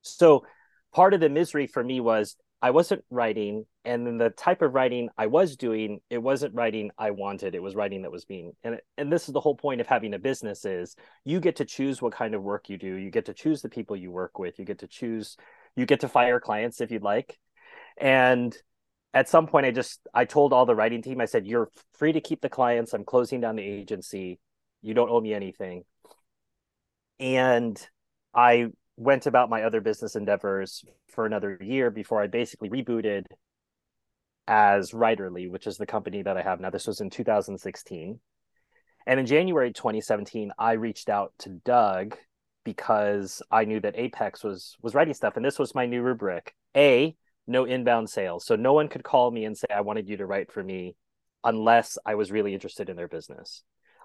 So 0.00 0.46
part 0.94 1.12
of 1.12 1.20
the 1.20 1.28
misery 1.28 1.66
for 1.66 1.84
me 1.84 2.00
was 2.00 2.34
I 2.60 2.70
wasn't 2.70 3.04
writing, 3.10 3.66
and 3.84 4.06
then 4.06 4.18
the 4.18 4.30
type 4.30 4.62
of 4.62 4.74
writing 4.74 5.10
I 5.16 5.26
was 5.26 5.54
doing, 5.56 6.00
it 6.10 6.18
wasn't 6.18 6.54
writing 6.54 6.90
I 6.98 7.12
wanted. 7.12 7.54
It 7.54 7.62
was 7.62 7.76
writing 7.76 8.02
that 8.02 8.10
was 8.10 8.24
being, 8.24 8.52
and 8.64 8.80
and 8.96 9.12
this 9.12 9.28
is 9.28 9.34
the 9.34 9.40
whole 9.40 9.54
point 9.54 9.80
of 9.80 9.86
having 9.86 10.14
a 10.14 10.18
business 10.18 10.64
is 10.64 10.96
you 11.24 11.40
get 11.40 11.56
to 11.56 11.64
choose 11.64 12.02
what 12.02 12.14
kind 12.14 12.34
of 12.34 12.42
work 12.42 12.68
you 12.68 12.78
do. 12.78 12.94
You 12.94 13.10
get 13.10 13.26
to 13.26 13.34
choose 13.34 13.62
the 13.62 13.68
people 13.68 13.96
you 13.96 14.10
work 14.10 14.38
with. 14.38 14.58
You 14.58 14.64
get 14.64 14.78
to 14.78 14.88
choose, 14.88 15.36
you 15.78 15.86
get 15.86 16.00
to 16.00 16.08
fire 16.08 16.40
clients 16.40 16.80
if 16.80 16.90
you'd 16.90 17.02
like, 17.02 17.38
and 17.98 18.56
at 19.14 19.28
some 19.28 19.46
point 19.46 19.66
I 19.66 19.70
just 19.70 20.00
I 20.12 20.24
told 20.24 20.52
all 20.52 20.66
the 20.66 20.74
writing 20.74 21.02
team 21.02 21.20
I 21.20 21.24
said 21.24 21.46
you're 21.46 21.70
free 21.94 22.12
to 22.12 22.20
keep 22.20 22.40
the 22.40 22.48
clients. 22.48 22.92
I'm 22.92 23.04
closing 23.04 23.40
down 23.40 23.56
the 23.56 23.62
agency. 23.62 24.38
You 24.82 24.94
don't 24.94 25.10
owe 25.10 25.20
me 25.20 25.34
anything. 25.34 25.84
And 27.18 27.80
I 28.34 28.68
went 28.96 29.26
about 29.26 29.50
my 29.50 29.62
other 29.62 29.80
business 29.80 30.16
endeavors 30.16 30.84
for 31.08 31.24
another 31.24 31.58
year 31.60 31.90
before 31.90 32.22
I 32.22 32.26
basically 32.26 32.68
rebooted 32.68 33.24
as 34.46 34.92
Writerly, 34.92 35.50
which 35.50 35.66
is 35.66 35.76
the 35.76 35.86
company 35.86 36.22
that 36.22 36.36
I 36.36 36.42
have 36.42 36.60
now. 36.60 36.70
This 36.70 36.86
was 36.86 37.00
in 37.00 37.10
2016. 37.10 38.20
And 39.06 39.20
in 39.20 39.26
January 39.26 39.72
2017, 39.72 40.52
I 40.58 40.72
reached 40.72 41.08
out 41.08 41.32
to 41.40 41.50
Doug 41.64 42.16
because 42.68 43.40
I 43.50 43.64
knew 43.64 43.80
that 43.80 43.96
Apex 43.96 44.44
was 44.44 44.76
was 44.82 44.94
writing 44.94 45.14
stuff. 45.14 45.36
And 45.36 45.44
this 45.44 45.58
was 45.58 45.74
my 45.74 45.86
new 45.86 46.02
rubric. 46.02 46.54
A, 46.76 47.16
no 47.46 47.64
inbound 47.64 48.10
sales. 48.10 48.44
So 48.44 48.56
no 48.56 48.74
one 48.74 48.88
could 48.88 49.02
call 49.02 49.30
me 49.30 49.46
and 49.46 49.56
say, 49.56 49.68
I 49.74 49.80
wanted 49.80 50.06
you 50.06 50.18
to 50.18 50.26
write 50.26 50.52
for 50.52 50.62
me 50.62 50.94
unless 51.42 51.96
I 52.04 52.14
was 52.16 52.30
really 52.30 52.52
interested 52.52 52.90
in 52.90 52.96
their 52.96 53.08
business. 53.08 53.62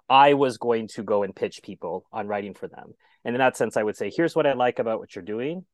I 0.09 0.35
was 0.35 0.57
going 0.57 0.87
to 0.95 1.03
go 1.03 1.23
and 1.23 1.35
pitch 1.35 1.59
people 1.61 2.05
on 2.13 2.27
writing 2.27 2.53
for 2.53 2.69
them. 2.69 2.93
And 3.25 3.35
in 3.35 3.39
that 3.39 3.57
sense, 3.57 3.75
I 3.75 3.83
would 3.83 3.97
say, 3.97 4.09
here's 4.15 4.33
what 4.33 4.47
I 4.47 4.53
like 4.53 4.79
about 4.79 4.99
what 4.99 5.13
you're 5.13 5.25
doing, 5.25 5.65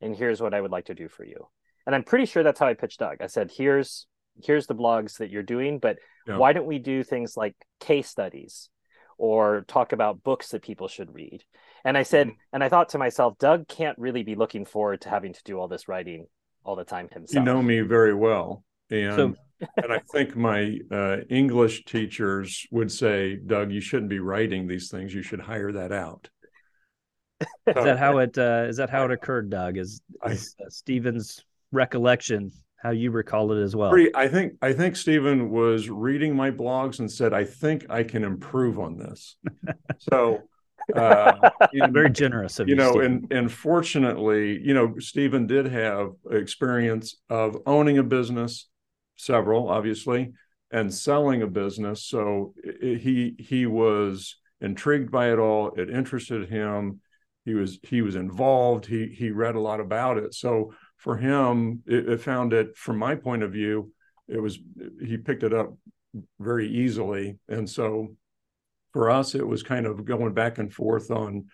and 0.00 0.16
here's 0.16 0.40
what 0.40 0.54
I 0.54 0.60
would 0.62 0.70
like 0.70 0.86
to 0.86 0.94
do 0.94 1.08
for 1.08 1.24
you. 1.24 1.48
And 1.84 1.94
I'm 1.94 2.04
pretty 2.04 2.24
sure 2.24 2.42
that's 2.42 2.60
how 2.60 2.66
I 2.66 2.74
pitched 2.74 3.00
Doug. 3.00 3.18
I 3.20 3.26
said, 3.26 3.50
here's 3.54 4.06
here's 4.42 4.66
the 4.66 4.74
blogs 4.74 5.18
that 5.18 5.30
you're 5.30 5.42
doing, 5.42 5.80
but 5.80 5.98
yeah. 6.26 6.38
why 6.38 6.54
don't 6.54 6.66
we 6.66 6.78
do 6.78 7.02
things 7.02 7.36
like 7.36 7.56
case 7.78 8.08
studies 8.08 8.70
or 9.18 9.64
talk 9.68 9.92
about 9.92 10.22
books 10.22 10.48
that 10.48 10.62
people 10.62 10.88
should 10.88 11.14
read? 11.14 11.44
And 11.84 11.96
I 11.96 12.02
said, 12.02 12.28
mm-hmm. 12.28 12.36
and 12.54 12.64
I 12.64 12.68
thought 12.68 12.90
to 12.90 12.98
myself, 12.98 13.38
Doug 13.38 13.68
can't 13.68 13.98
really 13.98 14.22
be 14.22 14.34
looking 14.34 14.64
forward 14.64 15.02
to 15.02 15.10
having 15.10 15.32
to 15.32 15.42
do 15.44 15.58
all 15.58 15.68
this 15.68 15.88
writing 15.88 16.26
all 16.64 16.76
the 16.76 16.84
time 16.84 17.08
himself. 17.12 17.34
You 17.34 17.52
know 17.52 17.62
me 17.62 17.80
very 17.80 18.14
well. 18.14 18.64
And 18.90 19.14
so, 19.14 19.34
and 19.76 19.92
I 19.92 20.00
think 20.12 20.36
my 20.36 20.78
uh, 20.90 21.18
English 21.28 21.84
teachers 21.84 22.66
would 22.70 22.90
say, 22.90 23.36
Doug, 23.36 23.70
you 23.70 23.80
shouldn't 23.80 24.10
be 24.10 24.18
writing 24.18 24.66
these 24.66 24.90
things. 24.90 25.14
You 25.14 25.22
should 25.22 25.40
hire 25.40 25.72
that 25.72 25.92
out. 25.92 26.28
is 27.40 27.46
that 27.66 27.98
how 27.98 28.18
it 28.18 28.36
uh, 28.36 28.66
is 28.68 28.78
that 28.78 28.90
how 28.90 29.04
it 29.04 29.12
occurred, 29.12 29.50
Doug? 29.50 29.78
Is, 29.78 30.00
is 30.26 30.56
uh, 30.60 30.68
Stephen's 30.68 31.44
recollection 31.70 32.50
how 32.78 32.90
you 32.90 33.10
recall 33.10 33.52
it 33.52 33.62
as 33.62 33.74
well? 33.74 33.90
I 34.14 34.28
think 34.28 34.54
I 34.62 34.72
think 34.72 34.96
Stephen 34.96 35.50
was 35.50 35.90
reading 35.90 36.34
my 36.34 36.50
blogs 36.50 36.98
and 36.98 37.10
said, 37.10 37.32
"I 37.32 37.44
think 37.44 37.86
I 37.90 38.02
can 38.02 38.24
improve 38.24 38.78
on 38.78 38.96
this." 38.96 39.36
so 39.98 40.42
uh, 40.94 41.50
very 41.90 42.10
generous 42.10 42.58
of 42.58 42.68
you, 42.68 42.74
you 42.74 42.80
know 42.80 43.00
and 43.00 43.30
and 43.30 43.52
fortunately 43.52 44.58
you 44.62 44.72
know 44.72 44.94
stephen 44.98 45.46
did 45.46 45.66
have 45.66 46.12
experience 46.30 47.14
of 47.28 47.58
owning 47.66 47.98
a 47.98 48.02
business 48.02 48.70
several 49.16 49.68
obviously 49.68 50.32
and 50.70 50.92
selling 50.92 51.42
a 51.42 51.46
business. 51.46 52.04
So 52.04 52.54
it, 52.62 53.00
he 53.00 53.34
he 53.38 53.66
was 53.66 54.36
intrigued 54.60 55.10
by 55.10 55.32
it 55.32 55.38
all. 55.38 55.72
It 55.76 55.90
interested 55.90 56.48
him. 56.48 57.00
He 57.44 57.54
was 57.54 57.78
he 57.82 58.02
was 58.02 58.16
involved. 58.16 58.86
He 58.86 59.06
he 59.06 59.30
read 59.30 59.54
a 59.54 59.60
lot 59.60 59.80
about 59.80 60.18
it. 60.18 60.34
So 60.34 60.74
for 60.98 61.16
him 61.16 61.82
it, 61.86 62.08
it 62.08 62.20
found 62.20 62.52
it 62.52 62.76
from 62.76 62.98
my 62.98 63.14
point 63.14 63.42
of 63.42 63.52
view 63.52 63.90
it 64.28 64.40
was 64.40 64.58
he 65.00 65.16
picked 65.16 65.42
it 65.42 65.54
up 65.54 65.74
very 66.38 66.68
easily. 66.68 67.38
And 67.48 67.68
so 67.68 68.14
for 68.92 69.10
us 69.10 69.34
it 69.34 69.46
was 69.46 69.62
kind 69.62 69.86
of 69.86 70.04
going 70.04 70.34
back 70.34 70.58
and 70.58 70.72
forth 70.72 71.10
on 71.10 71.46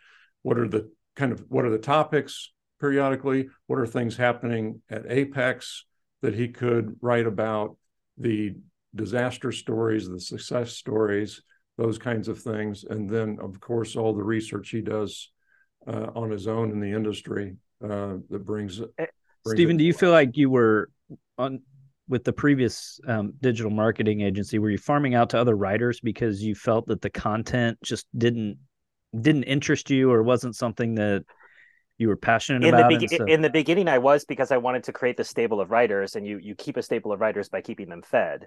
what 0.42 0.58
are 0.58 0.68
the 0.68 0.90
kind 1.16 1.32
of 1.32 1.44
what 1.48 1.64
are 1.64 1.70
the 1.70 1.78
topics 1.78 2.52
periodically? 2.80 3.48
What 3.66 3.78
are 3.78 3.86
things 3.86 4.16
happening 4.16 4.82
at 4.90 5.10
apex 5.10 5.84
that 6.22 6.34
he 6.34 6.48
could 6.48 6.96
write 7.00 7.26
about? 7.26 7.76
The 8.18 8.54
disaster 8.94 9.50
stories 9.50 10.08
the 10.08 10.20
success 10.20 10.72
stories 10.72 11.42
those 11.76 11.98
kinds 11.98 12.28
of 12.28 12.40
things. 12.40 12.84
And 12.84 13.10
then 13.10 13.38
of 13.40 13.58
course 13.60 13.96
all 13.96 14.12
the 14.12 14.22
research 14.22 14.70
he 14.70 14.80
does 14.80 15.32
uh, 15.86 16.10
on 16.14 16.30
his 16.30 16.46
own 16.46 16.70
in 16.70 16.78
the 16.78 16.92
industry 16.92 17.56
uh, 17.82 18.14
that 18.30 18.44
brings, 18.44 18.80
Stephen, 19.46 19.76
do 19.76 19.84
you 19.84 19.92
feel 19.92 20.10
like 20.10 20.36
you 20.36 20.50
were 20.50 20.88
on 21.38 21.60
with 22.08 22.24
the 22.24 22.32
previous 22.32 23.00
um, 23.08 23.32
digital 23.40 23.70
marketing 23.70 24.20
agency 24.20 24.58
were 24.58 24.70
you 24.70 24.78
farming 24.78 25.14
out 25.14 25.30
to 25.30 25.38
other 25.38 25.56
writers 25.56 26.00
because 26.00 26.42
you 26.42 26.54
felt 26.54 26.86
that 26.86 27.00
the 27.00 27.10
content 27.10 27.78
just 27.82 28.06
didn't 28.16 28.58
didn't 29.18 29.44
interest 29.44 29.90
you 29.90 30.10
or 30.10 30.22
wasn't 30.22 30.54
something 30.54 30.96
that 30.96 31.24
you 31.96 32.08
were 32.08 32.16
passionate 32.16 32.66
in 32.66 32.74
about? 32.74 32.90
The 32.90 32.98
be- 32.98 33.08
so... 33.08 33.24
in 33.24 33.40
the 33.40 33.50
beginning 33.50 33.88
i 33.88 33.98
was 33.98 34.24
because 34.24 34.50
i 34.50 34.56
wanted 34.56 34.84
to 34.84 34.92
create 34.92 35.16
the 35.16 35.24
stable 35.24 35.60
of 35.60 35.70
writers 35.70 36.16
and 36.16 36.26
you 36.26 36.38
you 36.38 36.54
keep 36.54 36.76
a 36.76 36.82
stable 36.82 37.12
of 37.12 37.20
writers 37.20 37.48
by 37.48 37.60
keeping 37.60 37.88
them 37.88 38.02
fed. 38.02 38.46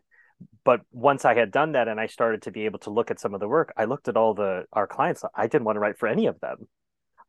But 0.63 0.81
once 0.91 1.25
i 1.25 1.33
had 1.33 1.51
done 1.51 1.71
that 1.71 1.87
and 1.87 1.99
i 1.99 2.07
started 2.07 2.43
to 2.43 2.51
be 2.51 2.65
able 2.65 2.79
to 2.79 2.91
look 2.91 3.09
at 3.09 3.19
some 3.19 3.33
of 3.33 3.39
the 3.39 3.47
work 3.47 3.73
i 3.75 3.85
looked 3.85 4.07
at 4.07 4.17
all 4.17 4.33
the 4.33 4.65
our 4.73 4.87
clients. 4.87 5.23
I 5.33 5.47
didn't 5.47 5.65
want 5.65 5.77
to 5.77 5.79
write 5.79 5.97
for 5.97 6.07
any 6.07 6.27
of 6.27 6.39
them 6.41 6.67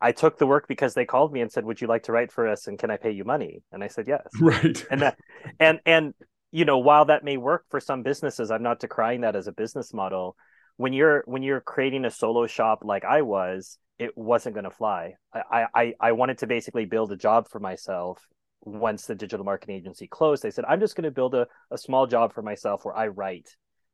I 0.01 0.11
took 0.11 0.37
the 0.37 0.47
work 0.47 0.67
because 0.67 0.93
they 0.93 1.05
called 1.05 1.33
me 1.33 1.41
and 1.41 1.51
said, 1.51 1.65
"Would 1.65 1.81
you 1.81 1.87
like 1.87 2.03
to 2.03 2.11
write 2.11 2.31
for 2.31 2.47
us? 2.47 2.67
And 2.67 2.79
can 2.79 2.89
I 2.89 2.97
pay 2.97 3.11
you 3.11 3.23
money?" 3.25 3.63
And 3.71 3.83
I 3.83 3.87
said, 3.87 4.07
"Yes." 4.07 4.27
Right. 4.39 4.85
And 4.89 5.01
that, 5.01 5.17
and 5.59 5.79
and 5.85 6.13
you 6.51 6.65
know, 6.65 6.77
while 6.79 7.05
that 7.05 7.23
may 7.23 7.37
work 7.37 7.65
for 7.69 7.79
some 7.79 8.01
businesses, 8.03 8.49
I'm 8.49 8.63
not 8.63 8.79
decrying 8.79 9.21
that 9.21 9.35
as 9.35 9.47
a 9.47 9.51
business 9.51 9.93
model. 9.93 10.35
When 10.77 10.93
you're 10.93 11.23
when 11.25 11.43
you're 11.43 11.61
creating 11.61 12.05
a 12.05 12.11
solo 12.11 12.47
shop 12.47 12.79
like 12.83 13.03
I 13.03 13.21
was, 13.21 13.77
it 13.97 14.17
wasn't 14.17 14.55
going 14.55 14.63
to 14.63 14.71
fly. 14.71 15.15
I, 15.33 15.65
I 15.75 15.93
I 15.99 16.11
wanted 16.13 16.39
to 16.39 16.47
basically 16.47 16.85
build 16.85 17.11
a 17.11 17.17
job 17.17 17.49
for 17.49 17.59
myself. 17.59 18.25
Once 18.61 19.05
the 19.05 19.15
digital 19.15 19.45
marketing 19.45 19.75
agency 19.75 20.07
closed, 20.07 20.43
they 20.43 20.51
said, 20.51 20.65
"I'm 20.67 20.79
just 20.79 20.95
going 20.95 21.03
to 21.03 21.11
build 21.11 21.35
a, 21.35 21.47
a 21.71 21.77
small 21.77 22.07
job 22.07 22.33
for 22.33 22.41
myself 22.41 22.83
where 22.83 22.95
I 22.95 23.07
write 23.07 23.49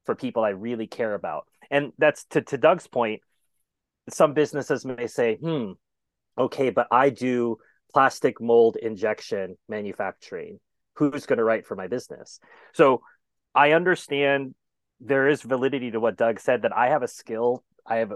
for 0.06 0.16
people 0.16 0.44
I 0.44 0.50
really 0.50 0.88
care 0.88 1.14
about." 1.14 1.48
And 1.72 1.92
that's 1.98 2.26
to 2.26 2.42
to 2.42 2.58
Doug's 2.58 2.88
point. 2.88 3.22
Some 4.10 4.34
businesses 4.34 4.86
may 4.86 5.08
say, 5.08 5.38
"Hmm, 5.38 5.74
okay, 6.38 6.70
but 6.70 6.88
I 6.92 7.10
do 7.10 7.58
plastic 7.94 8.42
mold 8.42 8.76
injection 8.76 9.58
manufacturing. 9.70 10.60
Who's 10.96 11.26
going 11.26 11.38
to 11.38 11.44
write 11.44 11.66
for 11.66 11.76
my 11.76 11.88
business? 11.88 12.40
So 12.74 13.02
I 13.54 13.72
understand 13.72 14.56
there 15.00 15.28
is 15.28 15.42
validity 15.42 15.92
to 15.92 16.00
what 16.00 16.18
Doug 16.18 16.40
said 16.40 16.64
that 16.64 16.76
I 16.76 16.90
have 16.90 17.04
a 17.04 17.08
skill. 17.08 17.64
I 17.86 17.98
have 17.98 18.14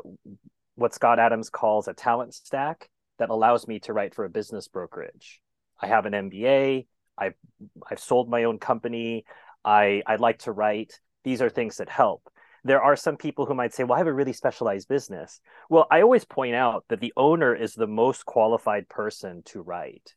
what 0.75 0.93
Scott 0.93 1.19
Adams 1.19 1.49
calls 1.49 1.87
a 1.87 1.93
talent 1.93 2.33
stack 2.33 2.89
that 3.19 3.29
allows 3.29 3.67
me 3.67 3.79
to 3.81 3.93
write 3.93 4.15
for 4.15 4.25
a 4.25 4.29
business 4.29 4.67
brokerage. 4.67 5.41
I 5.79 5.87
have 5.87 6.05
an 6.05 6.13
MBA. 6.13 6.87
I've 7.17 7.35
I've 7.89 7.99
sold 7.99 8.29
my 8.29 8.45
own 8.45 8.59
company. 8.59 9.25
I 9.63 10.01
I 10.07 10.15
like 10.15 10.39
to 10.39 10.51
write. 10.51 10.99
These 11.23 11.41
are 11.41 11.49
things 11.49 11.77
that 11.77 11.89
help 11.89 12.23
there 12.69 12.83
are 12.83 12.95
some 12.95 13.17
people 13.17 13.47
who 13.47 13.55
might 13.55 13.73
say, 13.73 13.83
well, 13.83 13.95
I 13.95 13.97
have 13.97 14.05
a 14.05 14.13
really 14.13 14.31
specialized 14.31 14.87
business. 14.87 15.41
Well, 15.71 15.87
I 15.89 16.03
always 16.03 16.23
point 16.23 16.53
out 16.53 16.85
that 16.89 16.99
the 16.99 17.11
owner 17.17 17.55
is 17.55 17.73
the 17.73 17.87
most 17.87 18.25
qualified 18.25 18.87
person 18.87 19.41
to 19.45 19.63
write. 19.63 20.13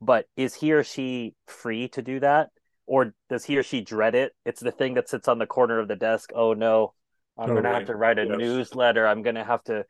But 0.00 0.26
is 0.36 0.54
he 0.54 0.72
or 0.72 0.84
she 0.84 1.34
free 1.48 1.88
to 1.88 2.00
do 2.00 2.20
that? 2.20 2.50
Or 2.86 3.12
does 3.28 3.44
he 3.44 3.58
or 3.58 3.64
she 3.64 3.80
dread 3.80 4.14
it? 4.14 4.36
It's 4.46 4.60
the 4.60 4.70
thing 4.70 4.94
that 4.94 5.08
sits 5.08 5.26
on 5.26 5.38
the 5.38 5.48
corner 5.48 5.80
of 5.80 5.88
the 5.88 5.96
desk. 5.96 6.30
Oh, 6.32 6.54
no, 6.54 6.94
I'm 7.36 7.48
totally. 7.48 7.62
going 7.62 7.72
to 7.72 7.78
have 7.80 7.88
to 7.88 7.96
write 7.96 8.20
a 8.20 8.24
yes. 8.24 8.38
newsletter. 8.38 9.04
I'm 9.04 9.22
going 9.22 9.34
to 9.34 9.42
have 9.42 9.64
to. 9.64 9.84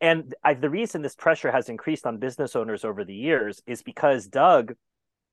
And 0.00 0.32
I, 0.44 0.54
the 0.54 0.70
reason 0.70 1.02
this 1.02 1.16
pressure 1.16 1.50
has 1.50 1.68
increased 1.68 2.06
on 2.06 2.18
business 2.18 2.54
owners 2.54 2.84
over 2.84 3.04
the 3.04 3.12
years 3.12 3.60
is 3.66 3.82
because 3.82 4.28
Doug 4.28 4.74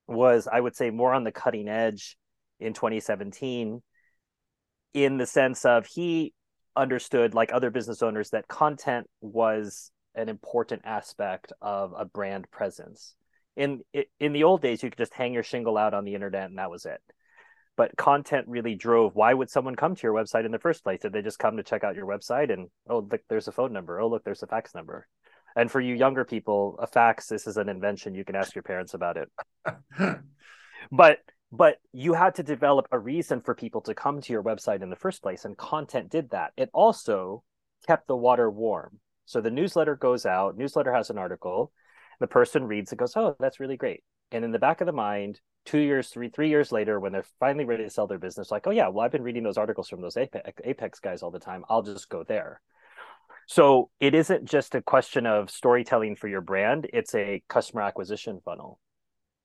was, 0.08 0.48
I 0.52 0.62
would 0.62 0.76
say, 0.76 0.90
more 0.90 1.14
on 1.14 1.24
the 1.24 1.32
cutting 1.32 1.68
edge 1.68 2.18
in 2.60 2.74
2017 2.74 3.84
in 4.94 5.18
the 5.18 5.26
sense 5.26 5.66
of 5.66 5.86
he 5.86 6.34
understood 6.76 7.34
like 7.34 7.52
other 7.52 7.72
business 7.72 8.02
owners 8.02 8.30
that 8.30 8.48
content 8.48 9.10
was 9.22 9.92
an 10.16 10.30
important 10.30 10.82
aspect 10.86 11.52
of 11.62 11.94
a 11.98 12.06
brand 12.06 12.50
presence. 12.52 13.16
In 13.56 13.82
in 14.20 14.34
the 14.34 14.44
old 14.44 14.62
days 14.62 14.84
you 14.84 14.90
could 14.90 14.98
just 14.98 15.14
hang 15.14 15.34
your 15.34 15.44
shingle 15.44 15.78
out 15.78 15.94
on 15.94 16.06
the 16.06 16.14
internet 16.14 16.50
and 16.50 16.58
that 16.58 16.70
was 16.70 16.86
it. 16.86 17.02
But 17.76 17.96
content 17.98 18.48
really 18.48 18.76
drove 18.76 19.16
why 19.16 19.34
would 19.34 19.50
someone 19.50 19.76
come 19.76 19.96
to 19.96 20.04
your 20.04 20.14
website 20.14 20.46
in 20.46 20.52
the 20.52 20.60
first 20.60 20.84
place? 20.84 21.02
Did 21.02 21.14
they 21.14 21.22
just 21.22 21.40
come 21.40 21.58
to 21.58 21.64
check 21.64 21.84
out 21.84 21.96
your 21.96 22.08
website 22.08 22.52
and 22.52 22.70
oh 22.90 23.00
look 23.00 23.22
there's 23.30 23.48
a 23.48 23.52
phone 23.52 23.74
number. 23.74 24.00
Oh 24.00 24.10
look 24.10 24.24
there's 24.24 24.44
a 24.44 24.48
fax 24.48 24.74
number. 24.76 25.08
And 25.56 25.72
for 25.72 25.82
you 25.82 25.96
younger 25.96 26.26
people 26.26 26.78
a 26.80 26.88
fax 26.88 27.28
this 27.28 27.48
is 27.48 27.58
an 27.58 27.70
invention. 27.70 28.16
You 28.16 28.26
can 28.26 28.36
ask 28.36 28.54
your 28.56 28.64
parents 28.64 28.94
about 28.94 29.18
it. 29.18 29.30
But 30.92 31.20
but 31.52 31.78
you 31.94 32.14
had 32.14 32.36
to 32.36 32.44
develop 32.44 32.88
a 32.92 33.00
reason 33.00 33.42
for 33.42 33.56
people 33.56 33.82
to 33.82 33.94
come 33.96 34.22
to 34.22 34.34
your 34.34 34.44
website 34.44 34.82
in 34.82 34.90
the 34.90 34.96
first 34.96 35.22
place 35.22 35.46
and 35.46 35.58
content 35.58 36.10
did 36.10 36.30
that 36.32 36.52
it 36.58 36.70
also 36.74 37.44
kept 37.86 38.08
the 38.08 38.16
water 38.16 38.50
warm 38.50 39.00
so 39.26 39.40
the 39.42 39.52
newsletter 39.52 39.96
goes 39.96 40.26
out 40.26 40.58
newsletter 40.58 40.94
has 40.94 41.10
an 41.10 41.18
article 41.18 41.72
the 42.20 42.28
person 42.28 42.66
reads 42.66 42.92
it 42.92 42.98
goes 42.98 43.14
oh 43.16 43.36
that's 43.40 43.60
really 43.60 43.78
great 43.78 44.04
And 44.32 44.44
in 44.44 44.52
the 44.52 44.60
back 44.60 44.82
of 44.82 44.88
the 44.88 44.94
mind, 44.94 45.40
two 45.66 45.80
years, 45.80 46.10
three, 46.10 46.30
three 46.30 46.50
years 46.50 46.72
later, 46.72 47.00
when 47.00 47.12
they're 47.12 47.26
finally 47.40 47.66
ready 47.66 47.84
to 47.84 47.90
sell 47.90 48.08
their 48.08 48.20
business, 48.20 48.52
like, 48.52 48.68
oh 48.68 48.72
yeah, 48.72 48.88
well, 48.88 49.06
I've 49.06 49.12
been 49.12 49.24
reading 49.24 49.44
those 49.44 49.58
articles 49.58 49.90
from 49.90 50.02
those 50.02 50.18
Apex, 50.18 50.60
Apex 50.64 51.00
guys 51.00 51.24
all 51.24 51.32
the 51.32 51.40
time. 51.40 51.64
I'll 51.70 51.82
just 51.84 52.10
go 52.10 52.24
there. 52.24 52.62
So 53.48 53.90
it 54.00 54.14
isn't 54.14 54.46
just 54.46 54.76
a 54.76 54.82
question 54.82 55.26
of 55.26 55.50
storytelling 55.50 56.18
for 56.18 56.28
your 56.28 56.42
brand; 56.42 56.88
it's 56.92 57.16
a 57.16 57.42
customer 57.48 57.82
acquisition 57.84 58.42
funnel. 58.44 58.80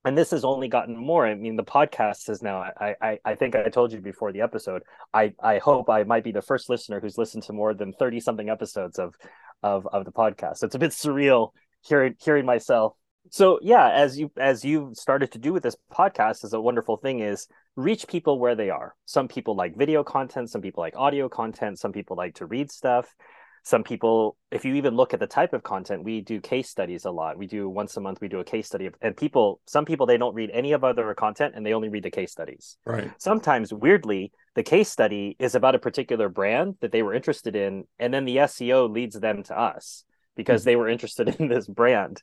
And 0.05 0.19
this 0.19 0.33
has 0.33 0.45
only 0.45 0.67
gotten 0.67 0.97
more. 0.97 1.27
I 1.27 1.35
mean, 1.35 1.57
the 1.57 1.63
podcast 1.63 2.29
is 2.29 2.43
now. 2.43 2.59
I, 2.59 2.97
I 3.01 3.19
I 3.25 3.35
think 3.37 3.55
I 3.55 3.69
told 3.69 3.93
you 3.93 4.01
before 4.01 4.33
the 4.33 4.41
episode. 4.41 4.83
I 5.15 5.33
I 5.41 5.59
hope 5.59 5.89
I 5.89 6.03
might 6.03 6.25
be 6.25 6.33
the 6.33 6.43
first 6.43 6.69
listener 6.69 7.01
who's 7.01 7.19
listened 7.19 7.45
to 7.45 7.53
more 7.53 7.73
than 7.73 7.93
thirty 7.93 8.19
something 8.19 8.51
episodes 8.51 8.99
of 8.99 9.15
of 9.63 9.87
of 9.93 10.05
the 10.05 10.13
podcast. 10.13 10.59
So 10.59 10.67
It's 10.67 10.75
a 10.75 10.81
bit 10.81 10.91
surreal 10.91 11.51
hearing 11.83 12.15
hearing 12.21 12.47
myself 12.47 12.95
so 13.31 13.59
yeah 13.63 13.91
as 13.91 14.19
you 14.19 14.31
as 14.37 14.65
you've 14.65 14.97
started 14.97 15.31
to 15.33 15.39
do 15.39 15.53
with 15.53 15.63
this 15.63 15.77
podcast 15.93 16.45
is 16.45 16.53
a 16.53 16.61
wonderful 16.61 16.97
thing 16.97 17.21
is 17.21 17.47
reach 17.77 18.07
people 18.09 18.39
where 18.39 18.55
they 18.55 18.71
are 18.71 18.95
some 19.05 19.29
people 19.29 19.55
like 19.55 19.77
video 19.77 20.03
content 20.03 20.51
some 20.51 20.61
people 20.61 20.83
like 20.83 20.97
audio 20.97 21.29
content 21.29 21.79
some 21.79 21.93
people 21.93 22.17
like 22.17 22.35
to 22.35 22.47
read 22.47 22.71
stuff 22.71 23.15
some 23.63 23.85
people 23.85 24.37
if 24.51 24.65
you 24.65 24.75
even 24.75 24.97
look 24.97 25.15
at 25.15 25.21
the 25.21 25.27
type 25.27 25.53
of 25.53 25.63
content 25.63 26.05
we 26.05 26.21
do 26.21 26.41
case 26.41 26.69
studies 26.69 27.05
a 27.05 27.11
lot. 27.11 27.39
We 27.39 27.47
do 27.47 27.69
once 27.69 27.97
a 27.97 28.01
month 28.01 28.21
we 28.21 28.29
do 28.29 28.41
a 28.41 28.45
case 28.45 28.67
study 28.67 28.91
and 29.01 29.17
people 29.17 29.61
some 29.67 29.85
people 29.85 30.07
they 30.07 30.19
don't 30.19 30.35
read 30.35 30.51
any 30.53 30.73
of 30.73 30.85
other 30.85 31.15
content 31.15 31.55
and 31.57 31.65
they 31.65 31.73
only 31.73 31.89
read 31.89 32.03
the 32.03 32.11
case 32.11 32.33
studies. 32.33 32.77
Right. 32.85 33.11
Sometimes 33.19 33.73
weirdly 33.73 34.33
the 34.55 34.63
case 34.63 34.89
study 34.89 35.37
is 35.39 35.55
about 35.55 35.75
a 35.75 35.79
particular 35.79 36.29
brand 36.29 36.77
that 36.81 36.93
they 36.93 37.03
were 37.03 37.15
interested 37.15 37.55
in 37.55 37.85
and 37.99 38.13
then 38.13 38.25
the 38.25 38.37
seo 38.37 38.91
leads 38.93 39.19
them 39.19 39.43
to 39.45 39.59
us 39.59 40.05
because 40.37 40.63
mm-hmm. 40.63 40.71
they 40.71 40.77
were 40.77 40.89
interested 40.89 41.29
in 41.39 41.49
this 41.49 41.67
brand. 41.67 42.23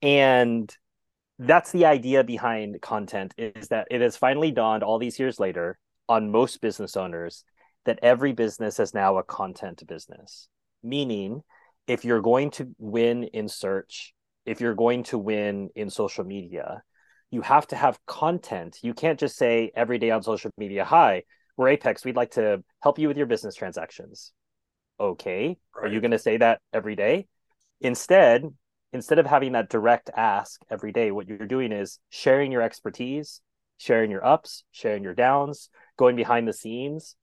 And 0.00 0.74
that's 1.38 1.72
the 1.72 1.86
idea 1.86 2.24
behind 2.24 2.80
content 2.80 3.34
is 3.36 3.68
that 3.68 3.88
it 3.90 4.00
has 4.00 4.16
finally 4.16 4.50
dawned 4.50 4.82
all 4.82 4.98
these 4.98 5.18
years 5.18 5.38
later 5.38 5.78
on 6.08 6.30
most 6.30 6.60
business 6.60 6.96
owners 6.96 7.44
that 7.84 7.98
every 8.02 8.32
business 8.32 8.78
is 8.78 8.94
now 8.94 9.18
a 9.18 9.22
content 9.22 9.86
business 9.86 10.48
meaning 10.82 11.42
if 11.86 12.04
you're 12.04 12.20
going 12.20 12.50
to 12.50 12.74
win 12.78 13.24
in 13.24 13.48
search 13.48 14.14
if 14.44 14.60
you're 14.60 14.74
going 14.74 15.02
to 15.04 15.18
win 15.18 15.68
in 15.74 15.90
social 15.90 16.24
media 16.24 16.82
you 17.30 17.40
have 17.42 17.66
to 17.66 17.76
have 17.76 18.04
content 18.06 18.78
you 18.82 18.94
can't 18.94 19.20
just 19.20 19.36
say 19.36 19.70
every 19.74 19.98
day 19.98 20.10
on 20.10 20.22
social 20.22 20.50
media 20.56 20.84
hi 20.84 21.22
we're 21.56 21.68
apex 21.68 22.04
we'd 22.04 22.16
like 22.16 22.32
to 22.32 22.62
help 22.82 22.98
you 22.98 23.08
with 23.08 23.16
your 23.16 23.26
business 23.26 23.54
transactions 23.54 24.32
okay 25.00 25.56
right. 25.74 25.84
are 25.84 25.92
you 25.92 26.00
going 26.00 26.10
to 26.10 26.18
say 26.18 26.36
that 26.36 26.60
every 26.72 26.96
day 26.96 27.26
instead 27.80 28.44
instead 28.92 29.18
of 29.18 29.26
having 29.26 29.52
that 29.52 29.70
direct 29.70 30.10
ask 30.14 30.60
every 30.70 30.92
day, 30.92 31.10
what 31.10 31.26
you're 31.26 31.46
doing 31.46 31.72
is 31.72 31.98
sharing 32.10 32.52
your 32.52 32.62
expertise, 32.62 33.40
sharing 33.78 34.10
your 34.10 34.24
ups, 34.24 34.64
sharing 34.70 35.02
your 35.02 35.14
downs, 35.14 35.70
going 35.96 36.16
behind 36.16 36.46
the 36.46 36.52
scenes. 36.52 37.16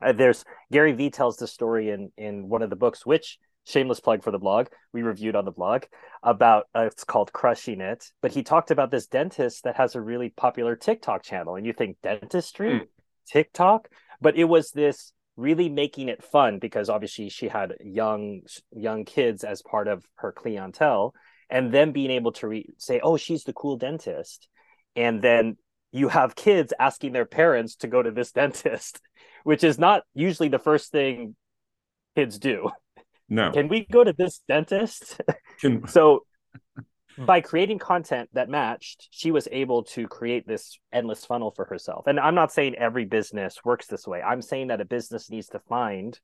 Uh, 0.00 0.12
there's 0.12 0.44
Gary 0.70 0.92
Vee 0.92 1.10
tells 1.10 1.36
the 1.36 1.46
story 1.46 1.90
in 1.90 2.10
in 2.16 2.48
one 2.48 2.62
of 2.62 2.70
the 2.70 2.76
books, 2.76 3.04
which 3.04 3.38
shameless 3.68 4.00
plug 4.00 4.22
for 4.22 4.30
the 4.30 4.38
blog 4.38 4.66
we 4.92 5.02
reviewed 5.02 5.36
on 5.36 5.44
the 5.44 5.50
blog 5.50 5.82
about 6.22 6.66
uh, 6.74 6.88
it's 6.90 7.04
called 7.04 7.32
crushing 7.32 7.82
it 7.82 8.02
but 8.22 8.32
he 8.32 8.42
talked 8.42 8.70
about 8.70 8.90
this 8.90 9.06
dentist 9.06 9.64
that 9.64 9.76
has 9.76 9.94
a 9.94 10.00
really 10.00 10.30
popular 10.30 10.74
tiktok 10.74 11.22
channel 11.22 11.54
and 11.54 11.66
you 11.66 11.72
think 11.72 11.96
dentistry? 12.02 12.70
Mm. 12.70 12.86
tiktok? 13.30 13.88
But 14.20 14.36
it 14.36 14.44
was 14.44 14.70
this 14.70 15.12
really 15.36 15.68
making 15.68 16.08
it 16.08 16.24
fun 16.24 16.58
because 16.58 16.88
obviously 16.88 17.28
she 17.28 17.48
had 17.48 17.74
young 17.80 18.40
young 18.72 19.04
kids 19.04 19.44
as 19.44 19.62
part 19.62 19.86
of 19.86 20.04
her 20.16 20.32
clientele 20.32 21.14
and 21.48 21.72
then 21.72 21.92
being 21.92 22.10
able 22.10 22.32
to 22.32 22.48
re- 22.48 22.74
say 22.78 23.00
oh 23.02 23.16
she's 23.16 23.44
the 23.44 23.52
cool 23.52 23.76
dentist. 23.76 24.48
And 24.96 25.22
then 25.22 25.58
you 25.92 26.08
have 26.08 26.34
kids 26.34 26.72
asking 26.78 27.12
their 27.12 27.24
parents 27.24 27.76
to 27.76 27.86
go 27.86 28.02
to 28.02 28.10
this 28.10 28.32
dentist 28.40 29.00
which 29.48 29.64
is 29.64 29.78
not 29.78 30.02
usually 30.14 30.50
the 30.50 30.58
first 30.58 30.92
thing 30.92 31.34
kids 32.14 32.38
do 32.38 32.70
no 33.30 33.50
can 33.50 33.68
we 33.68 33.86
go 33.90 34.04
to 34.04 34.12
this 34.12 34.42
dentist 34.46 35.20
can... 35.60 35.86
so 35.96 36.24
by 37.18 37.40
creating 37.40 37.78
content 37.78 38.28
that 38.32 38.48
matched, 38.48 39.08
she 39.10 39.32
was 39.32 39.48
able 39.50 39.82
to 39.82 40.06
create 40.06 40.46
this 40.46 40.78
endless 40.92 41.24
funnel 41.24 41.50
for 41.50 41.64
herself. 41.64 42.06
And 42.06 42.20
I'm 42.20 42.34
not 42.34 42.52
saying 42.52 42.76
every 42.76 43.06
business 43.06 43.58
works 43.64 43.86
this 43.86 44.06
way. 44.06 44.22
I'm 44.22 44.40
saying 44.42 44.68
that 44.68 44.80
a 44.80 44.84
business 44.84 45.30
needs 45.30 45.48
to 45.48 45.58
find 45.58 46.18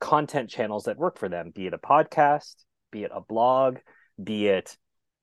content 0.00 0.50
channels 0.50 0.84
that 0.84 0.98
work 0.98 1.18
for 1.18 1.28
them, 1.28 1.52
be 1.54 1.66
it 1.66 1.74
a 1.74 1.78
podcast, 1.78 2.56
be 2.90 3.04
it 3.04 3.12
a 3.14 3.20
blog, 3.20 3.78
be 4.22 4.48
it 4.48 4.76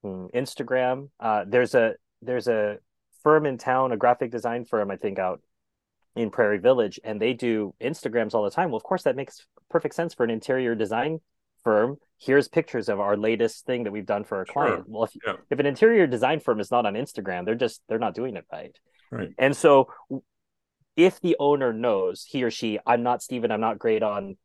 mm, 0.06 0.32
Instagram. 0.34 1.10
Uh, 1.20 1.44
there's 1.48 1.76
a 1.76 1.96
there's 2.22 2.48
a 2.48 2.78
firm 3.24 3.46
in 3.46 3.58
town, 3.58 3.92
a 3.92 3.98
graphic 3.98 4.32
design 4.32 4.66
firm, 4.66 4.90
I 4.90 4.96
think, 4.96 5.20
out 5.20 5.42
in 6.16 6.30
Prairie 6.30 6.60
Village, 6.60 7.00
and 7.04 7.20
they 7.20 7.34
do 7.34 7.74
Instagrams 7.82 8.34
all 8.34 8.44
the 8.44 8.52
time. 8.52 8.70
Well, 8.70 8.78
of 8.78 8.84
course, 8.84 9.04
that 9.04 9.16
makes 9.16 9.46
perfect 9.70 9.96
sense 9.96 10.14
for 10.14 10.24
an 10.24 10.30
interior 10.30 10.76
design 10.76 11.20
firm 11.64 11.98
here's 12.20 12.48
pictures 12.48 12.90
of 12.90 13.00
our 13.00 13.18
latest 13.18 13.66
thing 13.66 13.84
that 13.84 13.92
we've 13.92 14.06
done 14.06 14.24
for 14.24 14.46
sure. 14.46 14.54
client 14.54 14.86
well 14.88 15.06
if, 15.06 15.12
yeah. 15.26 15.36
if 15.50 15.60
an 15.60 15.66
interior 15.66 16.08
design 16.08 16.40
firm 16.40 16.60
is 16.60 16.72
not 16.72 16.86
on 16.86 16.94
instagram 16.94 17.46
they're 17.46 17.56
just 17.56 17.82
they're 17.88 18.00
not 18.00 18.14
doing 18.14 18.36
it 18.36 18.46
right 18.52 18.78
right 19.12 19.30
and 19.38 19.56
so 19.56 19.88
if 20.96 21.20
the 21.22 21.36
owner 21.40 21.74
knows 21.74 22.26
he 22.30 22.44
or 22.44 22.52
she 22.52 22.80
i'm 22.86 23.04
not 23.04 23.22
Stephen 23.22 23.52
i'm 23.52 23.62
not 23.62 23.80
great 23.80 24.04
on 24.04 24.38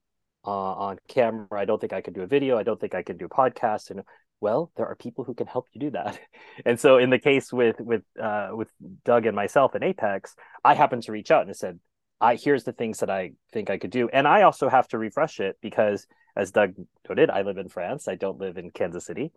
uh, 0.46 0.50
on 0.50 0.98
camera 1.08 1.46
i 1.52 1.64
don't 1.64 1.80
think 1.80 1.92
i 1.92 2.00
can 2.00 2.14
do 2.14 2.22
a 2.22 2.26
video 2.26 2.56
i 2.56 2.62
don't 2.62 2.80
think 2.80 2.94
i 2.94 3.02
can 3.02 3.16
do 3.16 3.26
a 3.26 3.28
podcast 3.28 3.90
and 3.90 4.02
well 4.40 4.70
there 4.76 4.86
are 4.86 4.94
people 4.94 5.24
who 5.24 5.34
can 5.34 5.46
help 5.46 5.66
you 5.72 5.80
do 5.80 5.90
that 5.90 6.18
and 6.64 6.78
so 6.78 6.98
in 6.98 7.10
the 7.10 7.18
case 7.18 7.52
with 7.52 7.80
with 7.80 8.02
uh, 8.20 8.50
with 8.52 8.68
doug 9.04 9.26
and 9.26 9.36
myself 9.36 9.74
in 9.74 9.82
apex 9.82 10.34
i 10.64 10.74
happened 10.74 11.02
to 11.02 11.12
reach 11.12 11.30
out 11.30 11.46
and 11.46 11.56
said 11.56 11.78
i 12.20 12.34
here's 12.34 12.64
the 12.64 12.72
things 12.72 12.98
that 13.00 13.10
i 13.10 13.32
think 13.52 13.70
i 13.70 13.78
could 13.78 13.90
do 13.90 14.08
and 14.08 14.26
i 14.28 14.42
also 14.42 14.68
have 14.68 14.88
to 14.88 14.98
refresh 14.98 15.40
it 15.40 15.56
because 15.60 16.06
as 16.38 16.52
Doug 16.52 16.74
noted, 17.08 17.30
I 17.30 17.42
live 17.42 17.58
in 17.58 17.68
France. 17.68 18.06
I 18.06 18.14
don't 18.14 18.38
live 18.38 18.56
in 18.56 18.70
Kansas 18.70 19.04
City. 19.04 19.32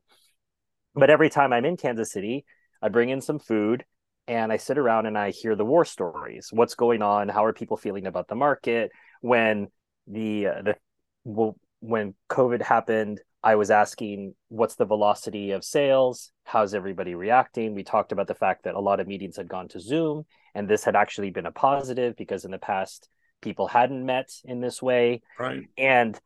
But 0.93 1.09
every 1.09 1.29
time 1.29 1.51
I'm 1.51 1.65
in 1.65 1.75
Kansas 1.75 2.11
City, 2.11 2.45
I 2.81 2.89
bring 2.89 3.09
in 3.09 3.21
some 3.21 3.39
food 3.39 3.83
and 4.27 4.53
I 4.53 4.57
sit 4.57 4.77
around 4.77 5.07
and 5.07 5.17
I 5.17 5.31
hear 5.31 5.55
the 5.55 5.65
war 5.65 5.83
stories. 5.83 6.49
What's 6.51 6.75
going 6.75 7.01
on? 7.01 7.27
How 7.27 7.43
are 7.45 7.53
people 7.53 7.75
feeling 7.75 8.05
about 8.05 8.27
the 8.27 8.35
market? 8.35 8.91
When 9.21 9.69
the 10.05 10.47
uh, 10.47 10.61
the 10.61 10.75
well, 11.23 11.57
when 11.79 12.13
COVID 12.29 12.61
happened, 12.61 13.19
I 13.43 13.55
was 13.55 13.71
asking 13.71 14.35
what's 14.49 14.75
the 14.75 14.85
velocity 14.85 15.51
of 15.51 15.63
sales? 15.63 16.31
How's 16.43 16.73
everybody 16.73 17.15
reacting? 17.15 17.73
We 17.73 17.83
talked 17.83 18.11
about 18.11 18.27
the 18.27 18.35
fact 18.35 18.63
that 18.63 18.75
a 18.75 18.79
lot 18.79 18.99
of 18.99 19.07
meetings 19.07 19.37
had 19.37 19.49
gone 19.49 19.67
to 19.69 19.79
Zoom, 19.79 20.25
and 20.53 20.67
this 20.67 20.83
had 20.83 20.95
actually 20.95 21.31
been 21.31 21.45
a 21.45 21.51
positive 21.51 22.15
because 22.15 22.45
in 22.45 22.51
the 22.51 22.59
past 22.59 23.09
people 23.41 23.67
hadn't 23.67 24.05
met 24.05 24.29
in 24.45 24.61
this 24.61 24.81
way. 24.81 25.21
Right. 25.39 25.63
And 25.77 26.19